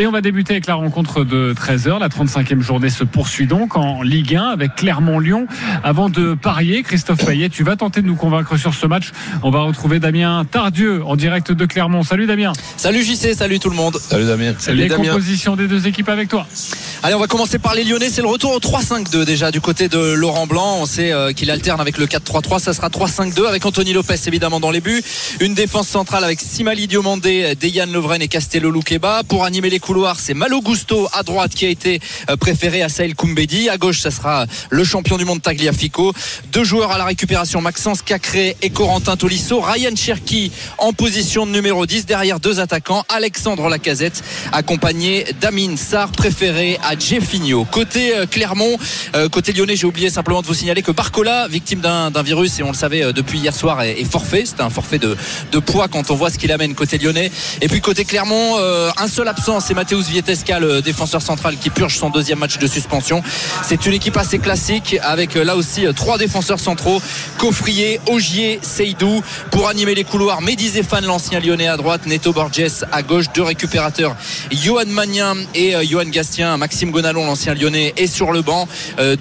[0.00, 1.98] Et on va débuter avec la rencontre de 13h.
[1.98, 5.48] La 35e journée se poursuit donc en Ligue 1 avec Clermont-Lyon.
[5.82, 9.10] Avant de parier, Christophe Payet, tu vas tenter de nous convaincre sur ce match.
[9.42, 12.04] On va retrouver Damien Tardieu en direct de Clermont.
[12.04, 12.52] Salut Damien.
[12.76, 13.98] Salut JC, salut tout le monde.
[13.98, 14.54] Salut Damien.
[14.56, 15.08] Salut Les Damien.
[15.08, 16.46] compositions des deux équipes avec toi.
[17.02, 18.08] Allez, on va commencer par les Lyonnais.
[18.08, 20.76] C'est le retour au 3-5-2 déjà du côté de Laurent Blanc.
[20.80, 22.60] On sait euh, qu'il alterne avec le 4-3-3.
[22.60, 25.02] Ça sera 3-5-2 avec Anthony Lopez évidemment dans les buts.
[25.40, 29.22] Une défense centrale avec Simali Diomandé, Dejan Lovren et Castello Luqueba.
[29.26, 29.87] Pour animer les coups
[30.18, 31.98] c'est Malo Gusto à droite qui a été
[32.28, 33.70] euh, préféré à Saïl Koumbedi.
[33.70, 36.12] À gauche, ça sera le champion du monde Tagliafico.
[36.52, 39.60] Deux joueurs à la récupération, Maxence Cacré et Corentin Tolisso.
[39.60, 42.04] Ryan Cherki en position de numéro 10.
[42.04, 44.22] Derrière deux attaquants, Alexandre Lacazette
[44.52, 47.64] accompagné d'Amin Sarr préféré à Jeffinho.
[47.64, 48.76] Côté euh, Clermont,
[49.14, 52.62] euh, côté lyonnais, j'ai oublié simplement de vous signaler que Barcola, victime d'un virus et
[52.62, 54.44] on le savait depuis hier soir, est, forfait.
[54.44, 55.16] C'était un forfait de,
[55.60, 57.32] poids quand on voit ce qu'il amène côté lyonnais.
[57.62, 61.94] Et puis côté Clermont, un seul absent, c'est Mateusz Vietesca, le défenseur central qui purge
[61.94, 63.22] son deuxième match de suspension.
[63.62, 67.00] C'est une équipe assez classique avec euh, là aussi euh, trois défenseurs centraux,
[67.38, 70.40] Coffrier, Ogier, Seydou pour animer les couloirs.
[70.40, 70.72] Mehdi
[71.04, 74.16] l'ancien lyonnais à droite, Neto Borges à gauche, deux récupérateurs,
[74.50, 78.66] Johan Magnin et euh, Johan Gastien, Maxime Gonalon, l'ancien lyonnais, est sur le banc.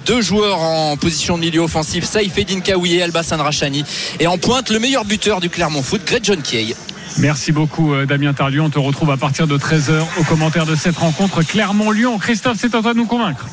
[0.06, 3.84] Deux joueurs en position de milieu offensif, Saïfedine Kaoui et Albassan Rachani.
[4.18, 6.74] Et en pointe, le meilleur buteur du Clermont Foot, Greg John Kay.
[7.18, 8.62] Merci beaucoup euh, Damien Tardieu.
[8.62, 12.18] On te retrouve à partir de 13h au commentaire de cette rencontre Clermont-Lyon.
[12.18, 13.46] Christophe, c'est à toi de nous convaincre.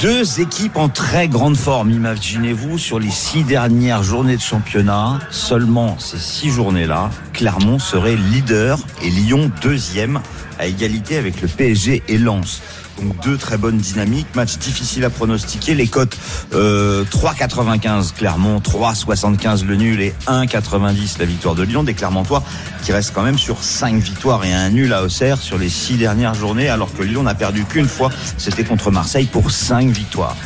[0.00, 5.18] Deux équipes en très grande forme, imaginez-vous, sur les six dernières journées de championnat.
[5.30, 10.20] Seulement ces six journées-là, Clermont serait leader et Lyon deuxième
[10.58, 12.62] à égalité avec le PSG et Lens.
[13.00, 15.74] Donc deux très bonnes dynamiques, match difficile à pronostiquer.
[15.74, 16.16] Les cotes
[16.54, 21.84] euh, 3,95 Clermont, 3,75 le nul et 1,90 la victoire de Lyon.
[21.84, 22.42] Des Clermontois
[22.82, 25.96] qui restent quand même sur 5 victoires et un nul à Auxerre sur les 6
[25.96, 30.36] dernières journées, alors que Lyon n'a perdu qu'une fois, c'était contre Marseille pour 5 victoires.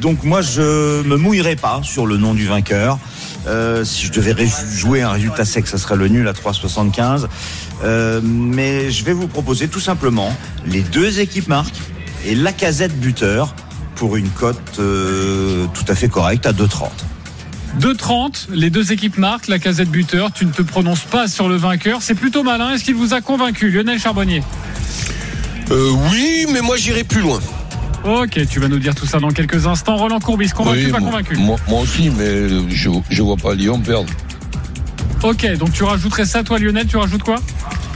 [0.00, 2.98] Donc moi je me mouillerai pas sur le nom du vainqueur.
[3.46, 4.34] Euh, si je devais
[4.74, 7.26] jouer un résultat sec, ça serait le nul à 3,75.
[7.84, 10.32] Euh, mais je vais vous proposer tout simplement
[10.66, 11.82] les deux équipes marquent
[12.26, 13.54] et la casette buteur
[13.94, 16.88] pour une cote euh, tout à fait correcte à 2,30.
[17.80, 20.32] 2-30, les deux équipes marquent, la casette buteur.
[20.32, 21.98] Tu ne te prononces pas sur le vainqueur.
[22.02, 22.72] C'est plutôt malin.
[22.72, 24.42] Est-ce qu'il vous a convaincu, Lionel Charbonnier
[25.70, 27.40] Euh, oui, mais moi j'irai plus loin.
[28.04, 29.96] Ok, tu vas nous dire tout ça dans quelques instants.
[29.96, 33.54] Roland Courbis, convaincu, Oui, pas moi, convaincu moi, moi aussi, mais je je vois pas
[33.54, 34.12] Lyon perdre.
[35.22, 37.36] Ok, donc tu rajouterais ça, toi Lionel, tu rajoutes quoi?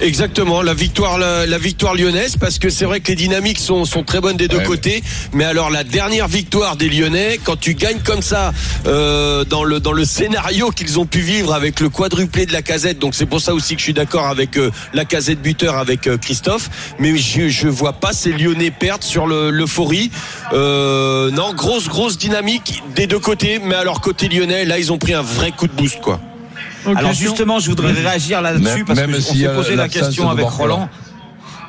[0.02, 3.84] Exactement, la victoire, la, la victoire lyonnaise, parce que c'est vrai que les dynamiques sont,
[3.84, 4.64] sont très bonnes des deux Ouais.
[4.64, 5.02] côtés.
[5.34, 8.52] Mais alors la dernière victoire des Lyonnais, quand tu gagnes comme ça
[8.86, 12.62] euh, dans le dans le scénario qu'ils ont pu vivre avec le quadruplé de la
[12.62, 15.76] casette, donc c'est pour ça aussi que je suis d'accord avec euh, la casette buteur
[15.76, 16.70] avec euh, Christophe.
[16.98, 20.10] Mais je je vois pas ces Lyonnais perdre sur le- l'euphorie.
[20.54, 23.60] Euh, non, grosse grosse dynamique des deux côtés.
[23.62, 26.20] Mais alors côté lyonnais, là ils ont pris un vrai coup de boost quoi.
[26.86, 29.88] Alors justement, je voudrais réagir là-dessus parce même que on s'il y s'est posé la
[29.88, 30.46] question avec.
[30.46, 30.88] Roland.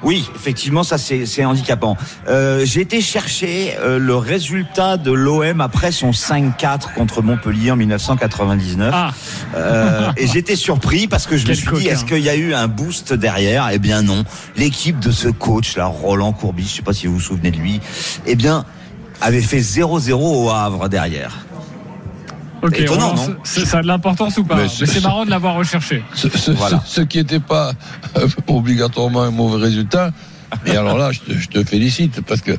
[0.04, 1.95] Oui, effectivement, ça c'est c'est handicapant.
[2.28, 7.76] Euh, J'ai été chercher euh, le résultat de l'OM après son 5-4 contre Montpellier en
[7.76, 8.91] 1999.
[8.93, 9.12] Ah,
[9.56, 12.54] Euh, et j'étais surpris parce que je me suis dit, est-ce qu'il y a eu
[12.54, 13.69] un boost derrière?
[13.71, 14.24] Eh bien non.
[14.56, 17.58] L'équipe de ce coach là, Roland Courbis, je sais pas si vous vous souvenez de
[17.58, 17.80] lui,
[18.26, 18.65] eh bien
[19.21, 21.45] avait fait 0-0 au Havre derrière.
[22.63, 25.30] Ok, étonnant, non c'est- ça a de l'importance ou pas Mais Mais c'est- marrant de
[25.30, 26.04] l'avoir recherché.
[26.13, 26.82] Ce, ce- Voilà.
[26.86, 27.74] ce- ce qui n'était pas
[28.47, 30.12] obligatoirement un mauvais résultat.
[30.65, 32.52] Et alors là, je te, je te félicite parce que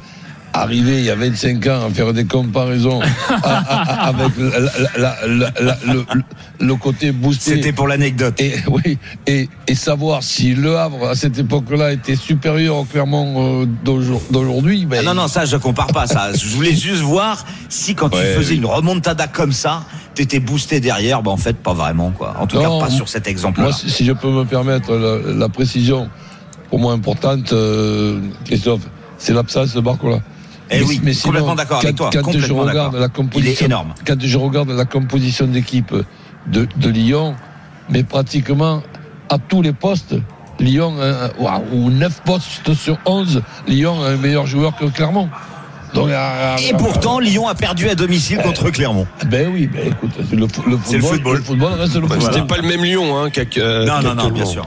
[0.52, 4.60] arriver il y a 25 ans à faire des comparaisons à- à- à- avec la-
[4.98, 6.04] la- la- la- le,
[6.60, 7.56] le côté boosté.
[7.56, 8.40] C'était pour l'anecdote.
[8.40, 13.62] Et, oui, et, et savoir si Le Havre à cette époque-là était supérieur au Clermont
[13.62, 16.32] euh, d'aujourd'hui- ben, Ah non, non, ça, je compare pas ça.
[16.34, 18.56] Je voulais juste voir si quand tu faisais oui.
[18.58, 19.84] une remontada comme ça,
[20.14, 21.22] t'étais boosté derrière.
[21.22, 22.34] Bah, en fait, pas vraiment, quoi.
[22.38, 23.68] En tout Non, cas, pas sur cet exemple-là.
[23.68, 26.08] Moi, si si je peux me permettre la, la précision,
[26.68, 28.82] pour moi importante, euh, Christophe,
[29.18, 30.18] c'est l'absence de Barcola.
[30.72, 33.94] Eh oui, complètement d'accord avec toi, Quand je regarde la Il est composition, énorme.
[34.06, 35.94] quand je regarde la composition d'équipe
[36.46, 37.35] de, de Lyon,
[37.90, 38.82] mais pratiquement
[39.28, 40.14] à tous les postes,
[40.61, 41.28] Lyon, euh,
[41.72, 45.28] ou 9 postes sur 11, Lyon a un meilleur joueur que Clermont.
[45.94, 49.06] Donc, euh, Et pourtant, Lyon a perdu à domicile contre Clermont.
[49.26, 51.72] Ben oui, ben écoute, c'est le, fo- le C'est le football, football.
[51.74, 52.32] reste le Bah, football.
[52.35, 54.66] C'était pas le même Lyon hein, qu'à euh, non, non, non, bien sûr.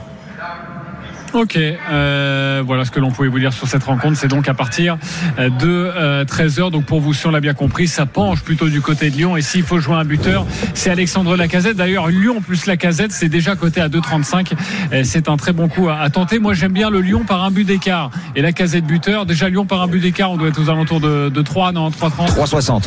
[1.36, 4.16] Ok, euh, voilà ce que l'on pouvait vous dire sur cette rencontre.
[4.16, 4.96] C'est donc à partir
[5.38, 6.70] euh, de euh, 13h.
[6.70, 9.36] Donc pour vous, si on l'a bien compris, ça penche plutôt du côté de Lyon.
[9.36, 11.76] Et s'il faut jouer un buteur, c'est Alexandre Lacazette.
[11.76, 14.54] D'ailleurs, Lyon plus Lacazette, c'est déjà coté à 2,35.
[14.94, 16.38] Euh, C'est un très bon coup à, tenter.
[16.38, 18.10] Moi, j'aime bien le Lyon par un but d'écart.
[18.34, 21.28] Et Lacazette buteur, déjà Lyon par un but d'écart, on doit être aux alentours de,
[21.28, 22.84] de 3, non, 3,30 3,60.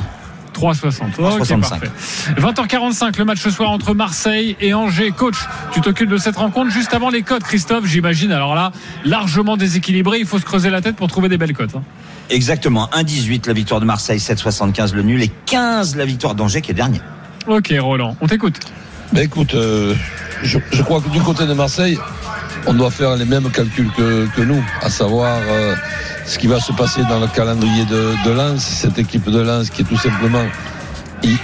[0.59, 1.19] 3,60.
[1.19, 1.59] Ok, 3,65.
[1.69, 1.89] parfait.
[2.37, 5.11] 20h45, le match ce soir entre Marseille et Angers.
[5.11, 5.37] Coach,
[5.71, 8.31] tu t'occupes de cette rencontre juste avant les codes, Christophe, j'imagine.
[8.31, 8.71] Alors là,
[9.05, 11.75] largement déséquilibré, il faut se creuser la tête pour trouver des belles cotes.
[11.75, 11.83] hein.
[12.29, 12.87] Exactement.
[12.93, 16.75] 1,18 la victoire de Marseille, 7,75 le nul et 15 la victoire d'Angers qui est
[16.75, 17.01] dernier.
[17.47, 18.59] Ok, Roland, on t'écoute.
[19.13, 19.95] Ben écoute, euh,
[20.43, 21.97] je, je crois que du côté de Marseille,
[22.65, 25.75] on doit faire les mêmes calculs que, nous, à savoir euh,
[26.25, 29.81] ce qui va se passer dans le calendrier de, Lens, cette équipe de Lens qui
[29.81, 30.45] est tout simplement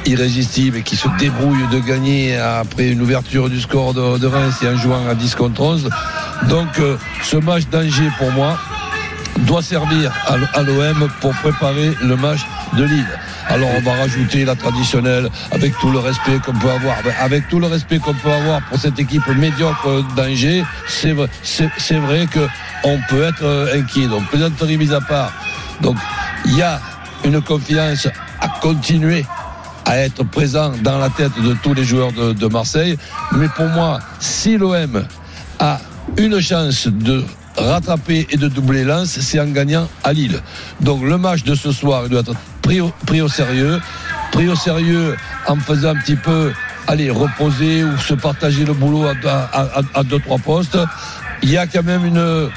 [0.05, 4.67] irrésistible et qui se débrouille de gagner après une ouverture du score de, Reims et
[4.67, 5.89] en jouant à 10 contre 11.
[6.49, 8.57] Donc euh, ce match d'Angers pour moi
[9.39, 12.39] doit servir à l'OM pour préparer le match
[12.77, 13.19] de Lille.
[13.47, 17.47] Alors on va rajouter la traditionnelle avec tout le respect qu'on peut avoir, Ben, avec
[17.47, 21.29] tout le respect qu'on peut avoir pour cette équipe médiocre d'Angers, c'est vrai,
[21.91, 22.27] vrai
[23.09, 24.07] peut être euh, inquiet.
[24.07, 25.31] Donc plaisanterie mise à part.
[25.81, 25.97] Donc
[26.45, 26.79] il y a
[27.23, 28.07] une confiance
[28.39, 29.25] à continuer
[29.85, 32.97] à être présent dans la tête de tous les joueurs de, Marseille.
[33.33, 35.05] Mais pour moi, si l'OM
[35.59, 35.79] a
[36.17, 37.23] une chance de
[37.55, 40.41] rattraper et de doubler Lens, c'est en gagnant à Lille.
[40.81, 42.33] Donc le match de ce soir, doit être
[42.65, 43.79] pris au, sérieux,
[44.31, 45.15] pris au sérieux
[45.47, 46.51] en faisant un petit peu
[46.87, 50.77] aller reposer ou se partager le boulot à, à, à- à deux trois postes.
[51.43, 52.49] Il y a quand même une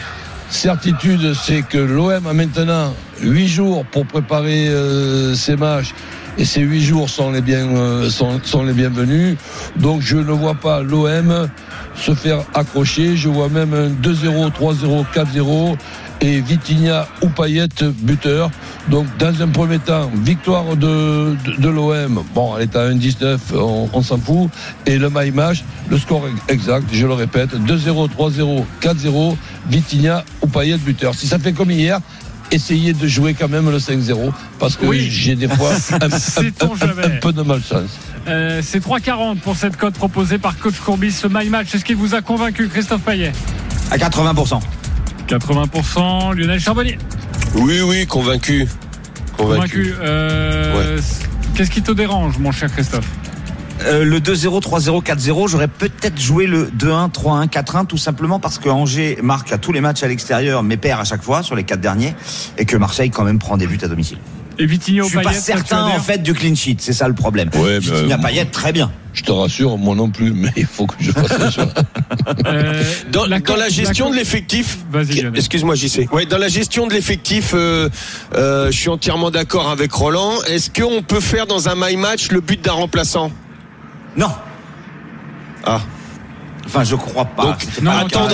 [0.50, 5.94] certitude, c'est que l'OM a maintenant huit jours pour préparer euh, ses matchs.
[6.38, 9.36] Et ces huit jours sont les, bien, euh, sont, sont les bienvenus.
[9.76, 11.48] Donc je ne vois pas l'OM
[11.96, 13.16] se faire accrocher.
[13.16, 15.76] Je vois même un 2-0, 3-0, 4-0
[16.20, 17.68] et Vitinha ou Payet
[18.00, 18.50] buteur.
[18.88, 22.22] Donc dans un premier temps, victoire de, de, de l'OM.
[22.34, 24.50] Bon, elle est à 1-19, on, on s'en fout.
[24.86, 29.36] Et le my match, le score exact, je le répète, 2-0, 3-0, 4-0,
[29.68, 31.14] Vitinha ou Payet buteur.
[31.14, 32.00] Si ça fait comme hier,
[32.50, 35.08] essayez de jouer quand même le 5-0 parce que Oui.
[35.10, 37.04] j'ai des fois un, un- Sait-on un- jamais.
[37.04, 37.90] un peu de malchance.
[38.26, 41.12] Euh, c'est 3,40 pour cette cote proposée par Coach Courbis.
[41.12, 43.32] Ce My Match, est-ce qu'il vous a convaincu, Christophe Payet?
[43.90, 44.60] À 80%.
[45.28, 46.98] 80%, Lionel Charbonnier.
[47.54, 48.66] Oui, oui, convaincu.
[49.36, 49.94] Convaincu.
[50.00, 50.98] Euh,
[51.54, 53.08] Qu'est-ce qui te dérange, mon cher Christophe?
[53.82, 58.58] Euh, le 2-0, 3-0, 4-0, j'aurais peut-être joué le 2-1, 3-1, 4-1, tout simplement parce
[58.58, 61.54] que Angers marque à tous les matchs à l'extérieur, mais perd à chaque fois sur
[61.54, 62.14] les quatre derniers,
[62.56, 64.18] et que Marseille quand même prend des buts à domicile.
[64.60, 67.06] Et Vitinho Je suis pas Payet, ça, certain en fait du clean sheet, c'est ça
[67.08, 67.48] le problème.
[67.54, 68.90] Ouais, Vitinha mais, Payet, très bien.
[69.14, 71.66] Je te rassure, moi non plus, mais il faut que je fasse le choix.
[72.46, 74.78] Euh, Dans la, cote- dans la gestion de l'effectif,
[75.34, 76.08] excuse-moi JC.
[76.12, 77.88] Ouais, dans la gestion de l'effectif, euh,
[78.34, 80.34] euh, je suis entièrement d'accord avec Roland.
[80.48, 83.30] Est-ce qu'on peut faire dans un my match le but d'un remplaçant?
[84.16, 84.30] Non.
[85.64, 85.80] Ah.
[86.66, 87.44] Enfin, je crois pas.
[87.44, 87.90] Donc non,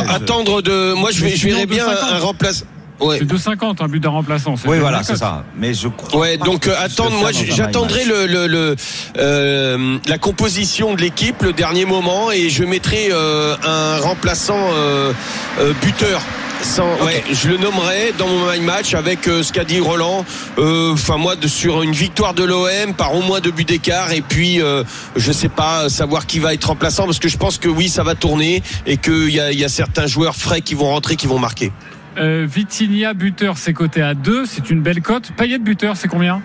[0.08, 0.92] attendre, de.
[0.94, 1.90] Moi, je, vais, verrais bien 2,50.
[1.90, 2.64] un, un remplaçant.
[3.04, 3.18] Ouais.
[3.18, 4.56] C'est 2,50 un but d'un remplaçant.
[4.56, 5.44] c'est Oui, voilà, c'est ça.
[5.56, 8.76] Mais je crois Ouais, donc que euh, attendre, moi j'attendrai le, le, le,
[9.18, 15.12] euh, la composition de l'équipe, le dernier moment, et je mettrai euh, un remplaçant euh,
[15.60, 16.20] euh, buteur.
[16.62, 20.24] Sans, ouais, je le nommerai dans mon match avec euh, ce qu'a dit Roland.
[20.58, 24.12] Euh, Enfin moi, de, sur une victoire de l'OM par au moins deux buts d'écart,
[24.12, 24.82] et puis euh,
[25.16, 28.02] je sais pas savoir qui va être remplaçant parce que je pense que oui, ça
[28.02, 31.16] va tourner et qu'il y a, il y a certains joueurs frais qui vont rentrer,
[31.16, 31.70] qui vont marquer.
[32.18, 35.32] Euh, Vitinha buteur, c'est coté à 2, c'est une belle cote.
[35.36, 36.40] Payet buteur, c'est combien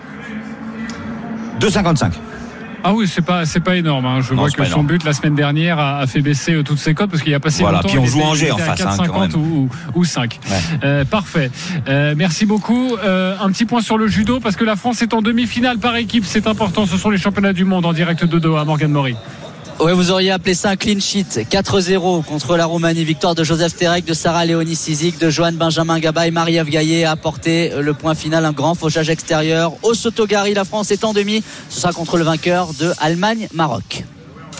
[1.60, 2.12] 2,55.
[2.82, 4.06] Ah oui, c'est pas c'est pas énorme.
[4.06, 4.20] hein.
[4.22, 6.78] Je Non, vois que son but la semaine dernière a, a fait baisser euh, toutes
[6.78, 7.90] ses cotes parce qu'il y a passé Voilà, longtemps.
[7.90, 10.40] puis on joue Angers en face, hein, quand 4,50 ou, ou 5.
[10.82, 11.50] Euh, parfait.
[11.88, 12.96] Euh, merci beaucoup.
[13.04, 15.94] Euh, un petit point sur le judo parce que la France est en demi-finale par
[15.96, 16.24] équipe.
[16.24, 16.86] C'est important.
[16.86, 18.64] Ce sont les championnats du monde en direct de Doha.
[18.64, 19.14] Morgan Mori.
[19.80, 21.46] Ouais, vous auriez appelé ça un clean sheet.
[21.50, 23.02] 4-0 contre la Roumanie.
[23.02, 27.04] Victoire de Joseph Terek, de Sarah Léonie Sizik, de Joanne Benjamin Gaba et Marie-Ève Gaillet
[27.04, 28.44] a apporté le point final.
[28.44, 29.72] Un grand fauchage extérieur.
[29.82, 31.42] Au Sotogari, la France est en demi.
[31.70, 34.04] Ce sera contre le vainqueur de Allemagne-Maroc.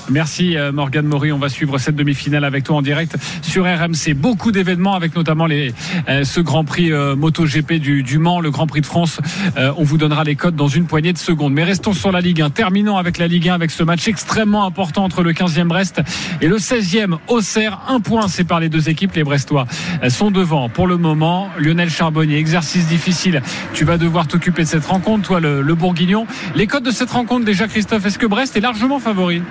[0.09, 1.33] Merci euh, Morgan Maury.
[1.33, 4.15] On va suivre cette demi-finale avec toi en direct sur RMC.
[4.15, 5.75] Beaucoup d'événements avec notamment les,
[6.09, 9.21] euh, ce Grand Prix euh, MotoGP du, du Mans, le Grand Prix de France.
[9.57, 11.53] On vous donnera les codes dans une poignée de secondes.
[11.53, 12.51] Mais restons sur la Ligue 1.
[12.51, 16.01] Terminons avec la Ligue 1 avec ce match extrêmement important entre le 15e Brest
[16.41, 17.81] et le 16e Auxerre.
[17.89, 19.15] Un point sépare les deux équipes.
[19.15, 19.67] Les Brestois
[20.09, 21.49] sont devant pour le moment.
[21.59, 23.43] Lionel Charbonnier, exercice difficile.
[23.75, 26.27] Tu vas devoir t'occuper de cette rencontre, toi le, le Bourguignon.
[26.55, 29.43] Les codes de cette rencontre déjà, Christophe, est-ce que Brest est largement favori?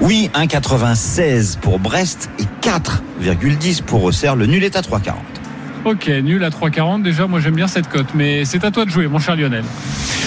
[0.00, 4.34] Oui, 1,96 pour Brest et 4,10 pour Auxerre.
[4.34, 5.12] Le nul est à 3,40.
[5.86, 7.02] Ok, nul à 3,40.
[7.02, 9.64] Déjà, moi j'aime bien cette cote, mais c'est à toi de jouer, mon cher Lionel.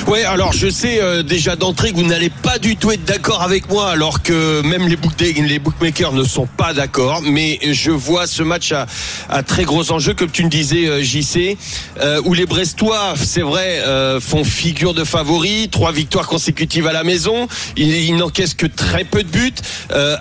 [0.08, 3.42] Ouais, alors je sais euh, déjà d'entrée que vous n'allez pas du tout être d'accord
[3.42, 4.98] avec moi, alors que même les,
[5.34, 7.22] les bookmakers ne sont pas d'accord.
[7.22, 11.58] Mais je vois ce match à, très gros enjeux, comme tu me disais, euh, JC,
[12.02, 13.82] euh, où les Brestois, c'est vrai,
[14.20, 17.48] font figure de favoris, trois victoires consécutives à la maison.
[17.78, 19.54] Ils, ils n'encaissent que très peu de buts,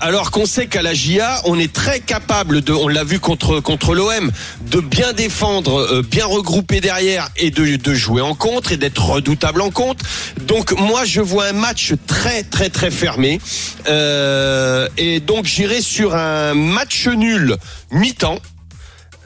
[0.01, 3.61] alors qu'on sait qu'à la GIA, on est très capable de, on l'a vu contre
[3.61, 4.31] contre l'OM,
[4.71, 9.61] de bien défendre, euh, bien regrouper derrière et de, jouer en contre et d'être redoutable
[9.61, 10.05] en contre.
[10.49, 13.41] Donc moi je vois un match très très très fermé
[13.89, 17.57] Euh, et donc j'irai sur un match nul
[17.91, 18.39] mi-temps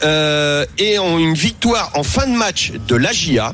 [0.02, 3.52] euh, et ont une victoire en fin de match de l'AGIA.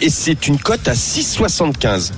[0.00, 2.12] Et c'est une cote à 6,75.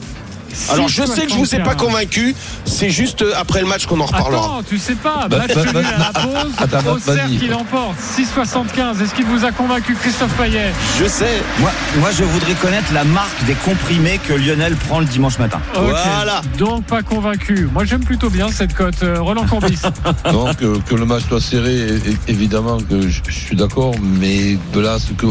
[0.73, 1.77] Alors je sais que je vous ai pas 6,75.
[1.77, 4.45] convaincu, c'est juste euh, après le match qu'on en reparlera.
[4.45, 5.27] Attends, tu sais pas.
[5.29, 6.53] Bah, Match bah, nul bah, à la pause.
[6.85, 7.97] bah, Auxerre qui l'emporte.
[8.17, 9.03] 6,75.
[9.03, 10.73] Est-ce qu'il vous a convaincu, Christophe Payet?
[11.01, 11.43] Je sais.
[11.59, 15.61] Moi, moi, je voudrais connaître la marque des comprimés que Lionel prend le dimanche matin.
[15.75, 16.41] Voilà.
[16.59, 17.69] Donc pas convaincu.
[17.73, 19.03] Moi j'aime plutôt bien cette cote.
[19.03, 19.79] Euh, Roland Courbis.
[20.33, 21.87] Donc que, que le match soit serré,
[22.29, 25.27] évidemment que je, je suis d'accord, mais de là à ce que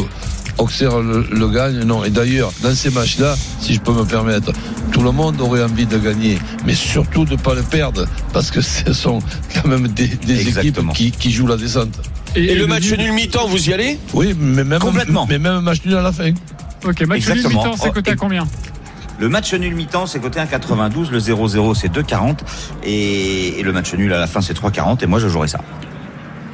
[0.58, 2.02] Auxerre le, le gagne, non.
[2.04, 4.52] Et d'ailleurs, dans ces matchs-là, si je peux me permettre,
[4.90, 8.50] tout le monde aurait envie de gagner, mais surtout de ne pas le perdre, parce
[8.50, 9.18] que ce sont
[9.54, 12.00] quand même des, des équipes qui, qui jouent la descente.
[12.34, 13.98] Et le match nul mi-temps, vous y allez?
[14.12, 15.26] Oui, mais même, Complètement.
[15.28, 16.32] mais même match nul à la fin.
[16.84, 18.46] Ok, match nul mi-temps, c'est coté à Oh, combien?
[19.18, 21.10] Le match nul mi-temps, c'est coté à 92.
[21.10, 22.36] Le 0-0, c'est 2,40.
[22.84, 25.02] Et, et le match nul à la fin, c'est 3,40.
[25.02, 25.60] Et moi, je jouerai ça.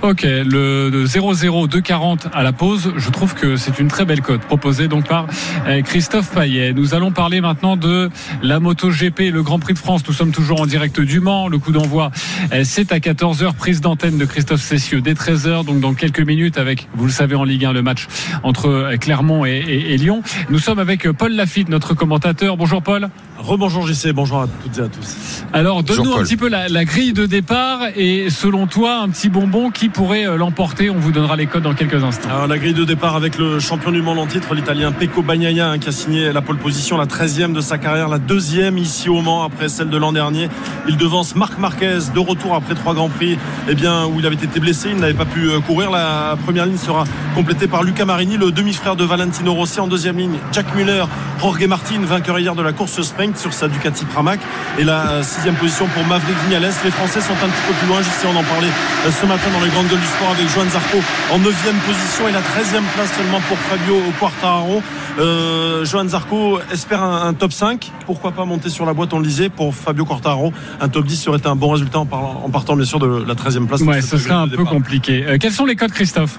[0.02, 4.20] Ok, le de 0-0 2-40 à la pause, je trouve que c'est une très belle
[4.20, 5.26] cote proposée donc par
[5.68, 6.72] euh, Christophe Payet.
[6.72, 8.10] Nous allons parler maintenant de
[8.42, 10.02] la MotoGP, le Grand Prix de France.
[10.08, 11.46] Nous sommes toujours en direct du Mans.
[11.46, 12.10] Le coup d'envoi,
[12.52, 16.58] euh, c'est à 14h, prise d'antenne de Christophe Cessieux dès 13h, donc dans quelques minutes
[16.58, 18.08] avec, vous le savez, en Ligue 1, le match
[18.42, 20.22] entre euh, Clermont et, et- et Lyon.
[20.50, 22.56] Nous sommes avec Paul Lafitte, notre commentateur.
[22.56, 23.08] Bonjour Paul.
[23.38, 25.44] Rebonjour JC, bonjour à toutes et à tous.
[25.52, 29.28] Alors, donne-nous un petit peu la, la grille de départ et selon toi, un petit
[29.28, 30.90] bonbon qui pourrait euh, l'emporter.
[30.90, 32.46] On vous donnera les codes dans quelques instants.
[32.46, 35.78] La grille de départ avec le champion du monde en titre, l'italien Pecco Bagnaia, hein,
[35.78, 39.20] qui a signé la pole position, la 13e de sa carrière, la deuxième ici au
[39.20, 40.48] Mans après celle de l'an dernier.
[40.88, 44.34] Il devance Marc Marquez de retour après trois grands prix, eh bien où il avait
[44.34, 45.90] été blessé, il n'avait pas pu euh, courir.
[45.90, 50.16] La première ligne sera complétée par Luca Marini, le demi-frère de Valentino Rossi en deuxième
[50.16, 50.38] ligne.
[50.52, 51.04] Jack Muller,
[51.40, 54.40] Jorge Martin, vainqueur hier de la course sprint sur sa Ducati Pramac
[54.78, 56.72] et la sixième position pour Maverick Vignales.
[56.84, 58.00] Les Français sont un petit peu plus loin.
[58.00, 58.68] JC, on en parlait
[59.06, 60.98] euh, ce matin dans les grandes gueules du sport avec Joan Zarco
[61.32, 61.54] en 9
[61.86, 64.82] position et la 13e place seulement pour Fabio Quartararo.
[65.18, 67.90] Euh, Joan Zarco espère un, un top 5.
[68.06, 70.52] Pourquoi pas monter sur la boîte, on le disait, pour Fabio Quartararo.
[70.80, 73.34] Un top 10 serait un bon résultat en, parlant- en partant bien sûr de la
[73.34, 73.80] 13e place.
[73.82, 74.72] Ouais, de ce serait un de peu départ.
[74.72, 75.24] compliqué.
[75.26, 76.38] Euh, quels sont les codes, Christophe?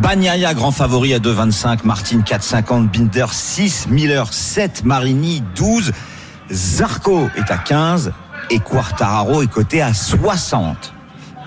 [0.00, 1.80] Bagnaia, grand favori à 2,25.
[1.84, 2.88] Martin, 4,50.
[2.88, 3.86] Binder, 6.
[3.88, 4.84] Miller, 7.
[4.84, 5.92] Marini, 12.
[6.50, 8.12] Zarco est à 15.
[8.50, 10.91] Et Quartararo est coté à 60.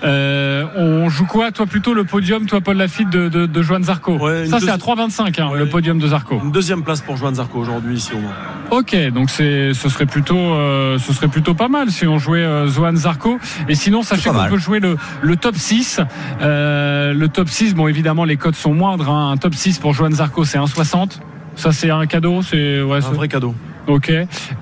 [0.04, 3.82] Euh, on joue quoi Toi plutôt le podium, toi Paul Lafitte de, de, de Joan
[3.84, 4.16] Zarco.
[4.18, 5.58] Ouais, Ça c'est à deuxi- 3,25 hein, Ouais.
[5.58, 6.40] le podium de Zarco.
[6.42, 8.30] Une deuxième place pour Joan Zarco aujourd'hui ici au Mans.
[8.70, 12.40] Ok, donc c'est ce serait plutôt euh, ce serait plutôt pas mal si on jouait
[12.44, 13.38] euh, Joan Zarco.
[13.68, 16.00] Et sinon sachez qu'on peut jouer le, le top 6.
[16.42, 19.08] Euh, le top 6, bon évidemment les codes sont moindres.
[19.10, 19.30] hein.
[19.32, 21.18] Un top 6 pour Joan Zarco c'est 1,60.
[21.54, 23.54] Ça c'est un cadeau, c'est ouais, Un vrai cadeau.
[23.86, 24.12] Ok.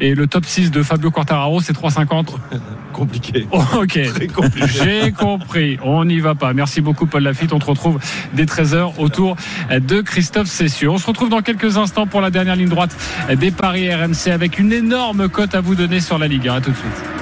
[0.00, 2.34] Et le top 6 de Fabio Quartararo c'est 3,50.
[2.92, 3.46] Compliqué.
[3.74, 4.00] Ok.
[4.02, 4.68] Très compliqué.
[4.84, 5.78] J'ai compris.
[5.82, 6.52] On n'y va pas.
[6.52, 7.52] Merci beaucoup, Paul Lafitte.
[7.52, 7.98] On te retrouve
[8.34, 9.36] dès 13h autour
[9.70, 10.90] de Christophe Cessieux.
[10.90, 12.96] On se retrouve dans quelques instants pour la dernière ligne droite
[13.34, 16.48] des Paris RMC avec une énorme cote à vous donner sur la Ligue.
[16.48, 16.54] 1.
[16.54, 17.14] À tout de suite.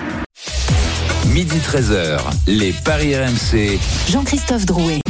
[1.32, 3.78] Midi 13h, les Paris RMC.
[4.10, 5.00] Jean-Christophe Drouet.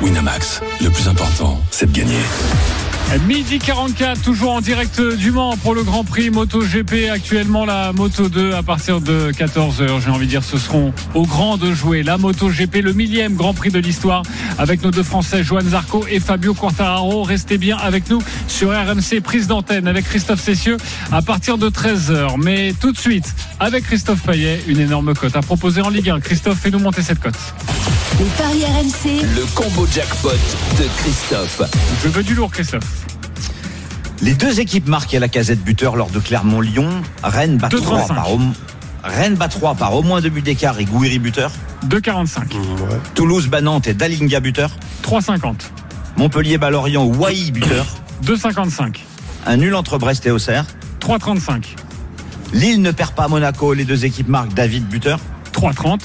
[0.00, 2.20] Winamax, le plus important, c'est de gagner.
[3.18, 7.10] Midi 44, toujours en direct du Mans pour le Grand Prix MotoGP.
[7.10, 10.00] Actuellement, la Moto 2 à partir de 14h.
[10.00, 12.04] J'ai envie de dire, ce seront au grand de jouer.
[12.04, 14.22] La MotoGP, le millième Grand Prix de l'histoire
[14.58, 17.24] avec nos deux Français, Johan Zarco et Fabio Quartararo.
[17.24, 20.76] Restez bien avec nous sur RMC, prise d'antenne avec Christophe Cessieux
[21.10, 22.36] à partir de 13h.
[22.38, 26.20] Mais tout de suite, avec Christophe Payet, une énorme cote à proposer en Ligue 1.
[26.20, 27.34] Christophe, fais-nous monter cette cote.
[28.20, 29.22] Les paris RMC.
[29.34, 31.62] Le combo jackpot de Christophe.
[32.04, 32.99] Je veux du lourd, Christophe.
[34.22, 36.88] Les deux équipes marquent à la casette buteur lors de Clermont-Lyon.
[37.22, 37.80] Rennes bat 2,35.
[37.80, 38.38] 3 par au,
[39.02, 41.50] Rennes bat 3 par au moins deux buts d'écart et Gouiri buteur.
[41.88, 42.54] 2,45.
[43.14, 44.70] Toulouse bat Nantes et Dalinga buteur.
[45.02, 45.54] 3,50.
[46.18, 47.86] Montpellier bat Lorient Wai buteur.
[48.24, 48.96] 2,55.
[49.46, 50.66] Un nul entre Brest et Auxerre.
[51.00, 51.76] 3,35.
[52.52, 53.72] Lille ne perd pas à Monaco.
[53.72, 55.18] Les deux équipes marquent David buteur.
[55.54, 56.00] 3,30.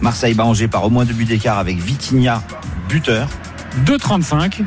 [0.00, 2.42] Marseille bat Angers par au moins deux buts d'écart avec Vitinha
[2.88, 3.28] buteur.
[3.84, 4.62] 2,35.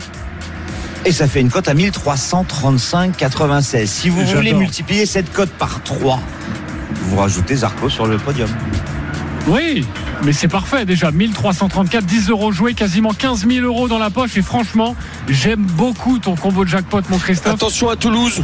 [1.03, 3.87] Et ça fait une cote à 1335,96.
[3.87, 6.19] Si vous voulez multiplier cette cote par 3,
[7.05, 8.49] vous rajoutez Zarco sur le podium.
[9.47, 9.87] Oui,
[10.23, 11.11] mais c'est parfait déjà.
[11.11, 14.37] 1334, 10 euros joués, quasiment 15 000 euros dans la poche.
[14.37, 14.95] Et franchement,
[15.27, 17.55] j'aime beaucoup ton combo de jackpot, mon Christophe.
[17.55, 18.43] Attention à Toulouse.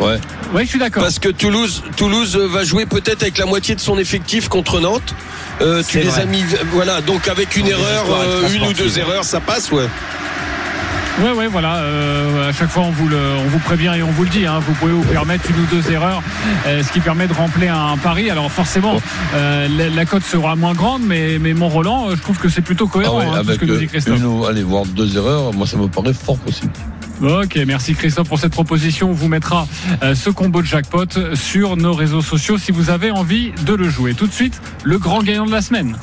[0.00, 0.18] Ouais.
[0.54, 1.02] Oui, je suis d'accord.
[1.02, 5.14] Parce que Toulouse, Toulouse va jouer peut-être avec la moitié de son effectif contre Nantes.
[5.60, 6.22] Euh, tu les vrai.
[6.22, 7.00] as mis, voilà.
[7.00, 9.86] Donc avec une erreur, euh, une ou deux erreurs, ça passe, ouais.
[11.22, 11.76] Ouais, ouais, voilà.
[11.76, 14.46] euh, à chaque fois, on vous, le, on vous prévient et on vous le dit.
[14.46, 16.22] hein, vous pouvez vous permettre une ou deux erreurs,
[16.66, 18.30] euh, ce qui permet de remplir un pari.
[18.30, 18.96] Alors forcément,
[19.34, 22.48] euh, la, la cote sera moins grande, mais, mais mon Roland, euh, je trouve que
[22.48, 24.18] c'est plutôt Ah cohérent ouais, hein, tout ce que nous dit Christophe.
[24.18, 26.72] une ou allez voir deux erreurs, moi ça me paraît fort possible.
[27.22, 29.10] Ok, merci Christophe pour cette proposition.
[29.10, 29.66] On vous mettra
[30.14, 34.14] ce combo de jackpot sur nos réseaux sociaux si vous avez envie de le jouer.
[34.14, 35.96] Tout de suite, le grand gagnant de la semaine.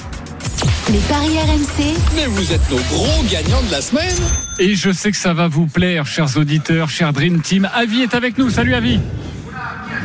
[0.93, 1.97] Les paris RMC.
[2.15, 4.15] Mais vous êtes nos gros gagnants de la semaine.
[4.57, 7.67] Et je sais que ça va vous plaire, chers auditeurs, cher Dream Team.
[7.75, 8.49] Avi est avec nous.
[8.49, 8.97] Salut Avi.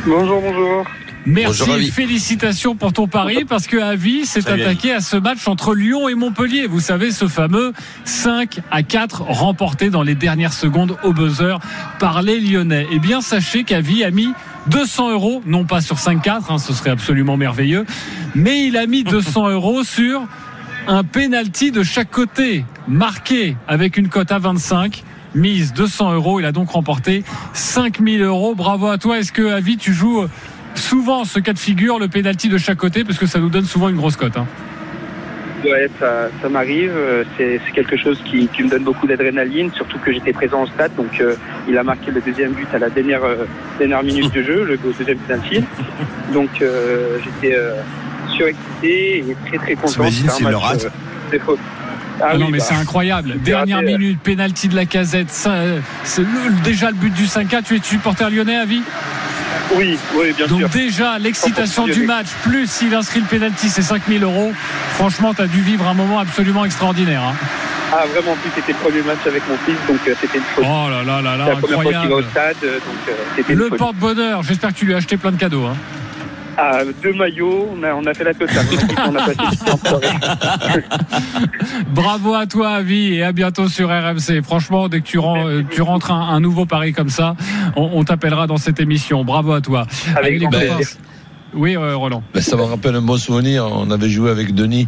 [0.05, 0.85] Bonjour, bonjour.
[1.25, 5.73] Merci, Bonjour, félicitations pour ton pari parce que Avi s'est attaqué à ce match entre
[5.73, 6.67] Lyon et Montpellier.
[6.67, 7.71] Vous savez, ce fameux
[8.03, 11.59] 5 à 4 remporté dans les dernières secondes au buzzer
[11.97, 12.87] par les Lyonnais.
[12.91, 14.33] Eh bien, sachez qu'Avi a mis
[14.67, 17.85] 200 euros, non pas sur 5-4, hein, ce serait absolument merveilleux,
[18.35, 20.27] mais il a mis 200 euros sur
[20.87, 25.03] un penalty de chaque côté, marqué avec une cote à 25
[25.35, 26.39] mise 200 euros.
[26.39, 27.23] Il a donc remporté
[27.53, 28.55] 5000 euros.
[28.55, 29.19] Bravo à toi.
[29.19, 30.25] Est-ce que, Avi, tu joues
[30.75, 33.65] souvent ce cas de figure, le pénalty de chaque côté, parce que ça nous donne
[33.65, 34.37] souvent une grosse cote.
[34.37, 34.45] hein.
[35.63, 36.91] Ouais, ça, m'arrive.
[36.93, 40.93] Euh, C'est quelque chose qui, me donne beaucoup d'adrénaline, surtout que j'étais présent au stade.
[40.97, 41.35] Donc, euh,
[41.69, 43.45] il a marqué le deuxième but à la dernière, euh,
[43.79, 45.63] dernière minute de jeu, le deuxième penalty.
[46.33, 47.55] Donc, j'étais
[48.35, 49.91] surexcité et très très content.
[49.93, 50.85] T'imagines C'était un s'il le match, rate
[51.33, 51.57] euh, faux.
[52.21, 53.39] Ah, non, oui, mais bah, c'est incroyable.
[53.39, 55.31] Dernière raté, minute, pénalty de la casette.
[55.31, 56.23] Ça, euh, c'est
[56.63, 57.63] déjà le but du 5K.
[57.63, 58.81] Tu es supporter lyonnais, Avi?
[59.75, 60.69] Oui, oui, bien Donc sûr.
[60.69, 64.51] déjà, l'excitation 100% du match, plus s'il inscrit le pénalty, c'est 5000 euros.
[64.91, 67.23] Franchement, tu as dû vivre un moment absolument extraordinaire.
[67.23, 67.33] hein.
[67.91, 70.43] Ah, vraiment, en plus, c'était le premier match avec mon fils, donc euh, c'était une
[70.55, 70.65] faute.
[70.67, 72.27] Oh là là là là, la première fois qu'il va au incroyable.
[72.31, 73.77] stade, euh, donc euh, c'était Le folie.
[73.79, 75.65] porte-bonheur, j'espère que tu lui as acheté plein de cadeaux.
[75.65, 75.75] hein.
[76.57, 78.65] Ah, deux maillots, on a, on a fait la totale.
[79.09, 79.37] On a passé.
[81.89, 84.41] Bravo à toi, Avi, et à bientôt sur RMC.
[84.43, 87.35] Franchement, dès que tu, ren- tu rentres un, un nouveau pari comme ça,
[87.75, 89.23] on, on t'appellera dans cette émission.
[89.23, 89.87] Bravo à toi.
[90.15, 90.77] Avec les plaisir.
[91.55, 92.23] Oui, euh, Roland.
[92.33, 93.67] Ben, ça me rappelle un bon souvenir.
[93.71, 94.87] On avait joué avec Denis.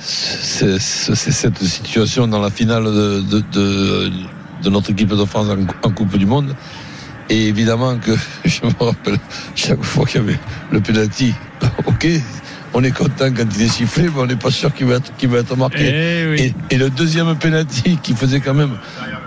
[0.00, 4.10] C'est cette situation dans la finale de, de, de,
[4.62, 6.54] de notre équipe de France en, en Coupe du Monde.
[7.30, 8.12] Et évidemment que
[8.44, 9.18] je me rappelle
[9.54, 10.38] chaque fois qu'il y avait
[10.72, 11.34] le penalty.
[11.86, 12.06] Ok,
[12.74, 15.14] on est content quand il est sifflé, mais on n'est pas sûr qu'il va être,
[15.16, 15.88] qu'il va être marqué.
[15.88, 16.54] Eh oui.
[16.70, 18.76] Et, et le deuxième penalty qui faisait quand même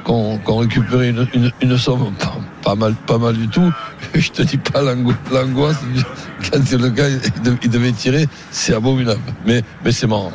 [0.06, 3.72] qu'on qu'on récupérait une, une, une somme pas, pas mal, pas mal du tout.
[4.16, 5.78] Je te dis pas l'ango- l'angoisse
[6.50, 7.08] quand le gars
[7.64, 9.22] il devait tirer, c'est abominable.
[9.46, 10.32] Mais, mais c'est marrant.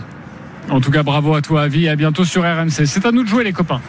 [0.68, 2.86] En tout cas, bravo à toi, Avi, et à bientôt sur RMC.
[2.86, 3.80] C'est à nous de jouer, les copains.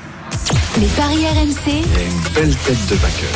[0.80, 1.72] Les paris RMC.
[1.72, 3.30] Une belle tête de vainqueur.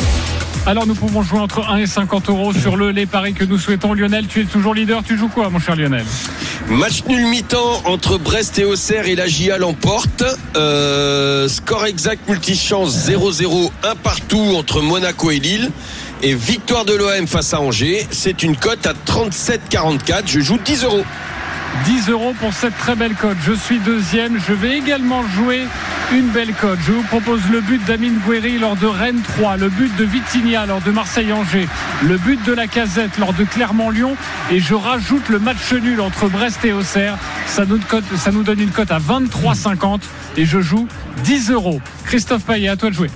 [0.64, 3.58] Alors, nous pouvons jouer entre 1 et 50 euros sur le les paris que nous
[3.58, 3.94] souhaitons.
[3.94, 5.02] Lionel, tu es toujours leader.
[5.02, 6.04] Tu joues quoi, mon cher Lionel?
[6.68, 10.22] Match nul mi-temps entre Brest et Auxerre et la GIA l'emporte.
[10.56, 15.70] Euh, score exact multichance 0-0, un partout entre Monaco et Lille.
[16.22, 18.06] Et victoire de l'OM face à Angers.
[18.12, 20.22] C'est une cote à 37,44.
[20.26, 21.04] Je joue 10 euros.
[21.84, 23.36] 10 euros pour cette très belle cote.
[23.44, 24.38] Je suis deuxième.
[24.46, 25.66] Je vais également jouer
[26.12, 26.78] une belle cote.
[26.86, 30.66] Je vous propose le but d'Amine Gouiri lors de Rennes 3, le but de Vitigna
[30.66, 31.68] lors de Marseille-Angers,
[32.02, 34.16] le but de la Casette lors de Clermont-Lyon
[34.50, 37.16] et je rajoute le match nul entre Brest et Auxerre.
[37.46, 40.00] Ça nous, donne une cote à 23,50
[40.36, 40.86] et je joue
[41.24, 41.80] 10 euros.
[42.04, 43.10] Christophe Payet, à toi de jouer.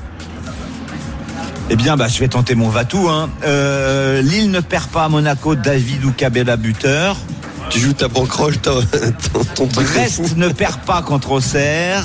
[1.68, 3.09] Eh bien, bah, je vais tenter mon Vatou.
[3.09, 3.28] Hein.
[3.44, 5.54] Euh, Lille ne perd pas à Monaco.
[5.57, 7.16] David Oukabella buteur.
[7.71, 8.81] Tu joues ta banquerolle, ton,
[9.55, 9.67] ton, ton.
[9.67, 12.05] Brest ne perd pas contre Auxerre.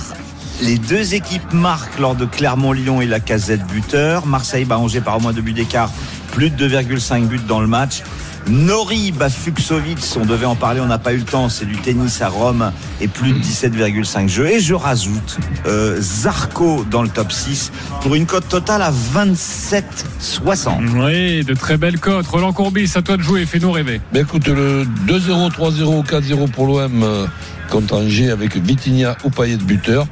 [0.62, 4.26] Les deux équipes marquent lors de Clermont-Lyon et la casette buteur.
[4.26, 5.92] Marseille bat Angers par au moins deux buts d'écart.
[6.32, 8.04] Plus de 2,5 buts dans le match.
[8.48, 11.78] Nori bat Fuxovic, on devait en parler, on n'a pas eu le temps, c'est du
[11.78, 14.48] tennis à Rome et plus de 17,5 jeux.
[14.48, 15.38] Et je rajoute
[15.68, 17.72] euh, Zarco dans le top 6
[18.02, 20.72] pour une cote totale à 27,60.
[20.96, 22.28] Oui, de très belles cotes.
[22.28, 23.46] Roland Courbis, à toi de jouer.
[23.46, 24.02] Fais-nous rêver.
[24.14, 27.28] Mais écoute, le 2-0, 3-0, 4-0 pour l'OM euh,
[27.70, 30.08] contre Angers avec Vitinha ou Payet de buteur.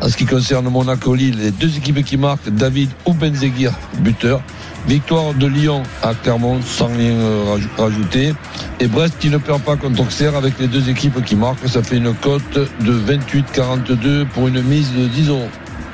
[0.00, 4.42] En ce qui concerne Monaco-Lille, les deux équipes qui marquent, David ou Benzeguir buteur.
[4.86, 8.34] Victoire de Lyon à Clermont sans rien euh, raj- rajouter.
[8.80, 11.66] Et Brest qui ne perd pas contre Auxerre avec les deux équipes qui marquent.
[11.68, 15.48] Ça fait une cote de 28,42 pour une mise de 10 euros.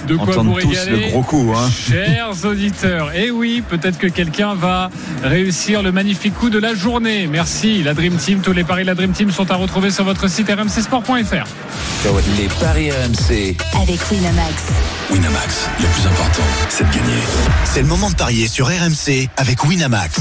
[0.06, 1.06] De quoi vous tous régaler.
[1.06, 1.52] le gros coup.
[1.56, 1.70] Hein.
[1.70, 4.90] Chers auditeurs, et oui, peut-être que quelqu'un va
[5.22, 7.26] réussir le magnifique coup de la journée.
[7.26, 8.40] Merci, la Dream Team.
[8.40, 11.46] Tous les paris de la Dream Team sont à retrouver sur votre site rmcsport.fr.
[12.38, 13.56] Les paris RMC.
[13.82, 14.62] Avec Winamax.
[15.10, 17.20] Winamax, le plus important, c'est de gagner.
[17.64, 20.20] C'est le moment de parier sur RMC avec Winamax.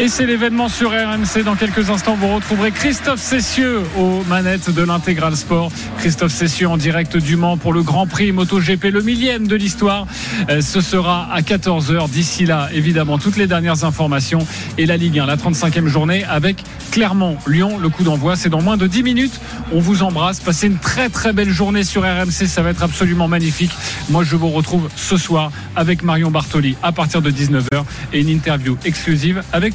[0.00, 1.42] Et c'est l'événement sur RMC.
[1.44, 5.72] Dans quelques instants, vous retrouverez Christophe Cessieux aux manettes de l'Intégral Sport.
[5.98, 10.06] Christophe Cessieux en direct du Mans pour le Grand Prix MotoGP, le millième de l'histoire.
[10.50, 12.10] Euh, ce sera à 14h.
[12.10, 14.46] D'ici là, évidemment, toutes les dernières informations
[14.78, 17.78] et la Ligue 1, la 35e journée avec Clermont-Lyon.
[17.78, 19.40] Le coup d'envoi, c'est dans moins de 10 minutes.
[19.72, 20.38] On vous embrasse.
[20.38, 22.46] Passez une très très belle journée sur RMC.
[22.46, 23.72] Ça va être absolument magnifique.
[24.10, 27.82] Moi, je vous retrouve ce soir avec Marion Bartoli à partir de 19h
[28.12, 29.74] et une interview exclusive avec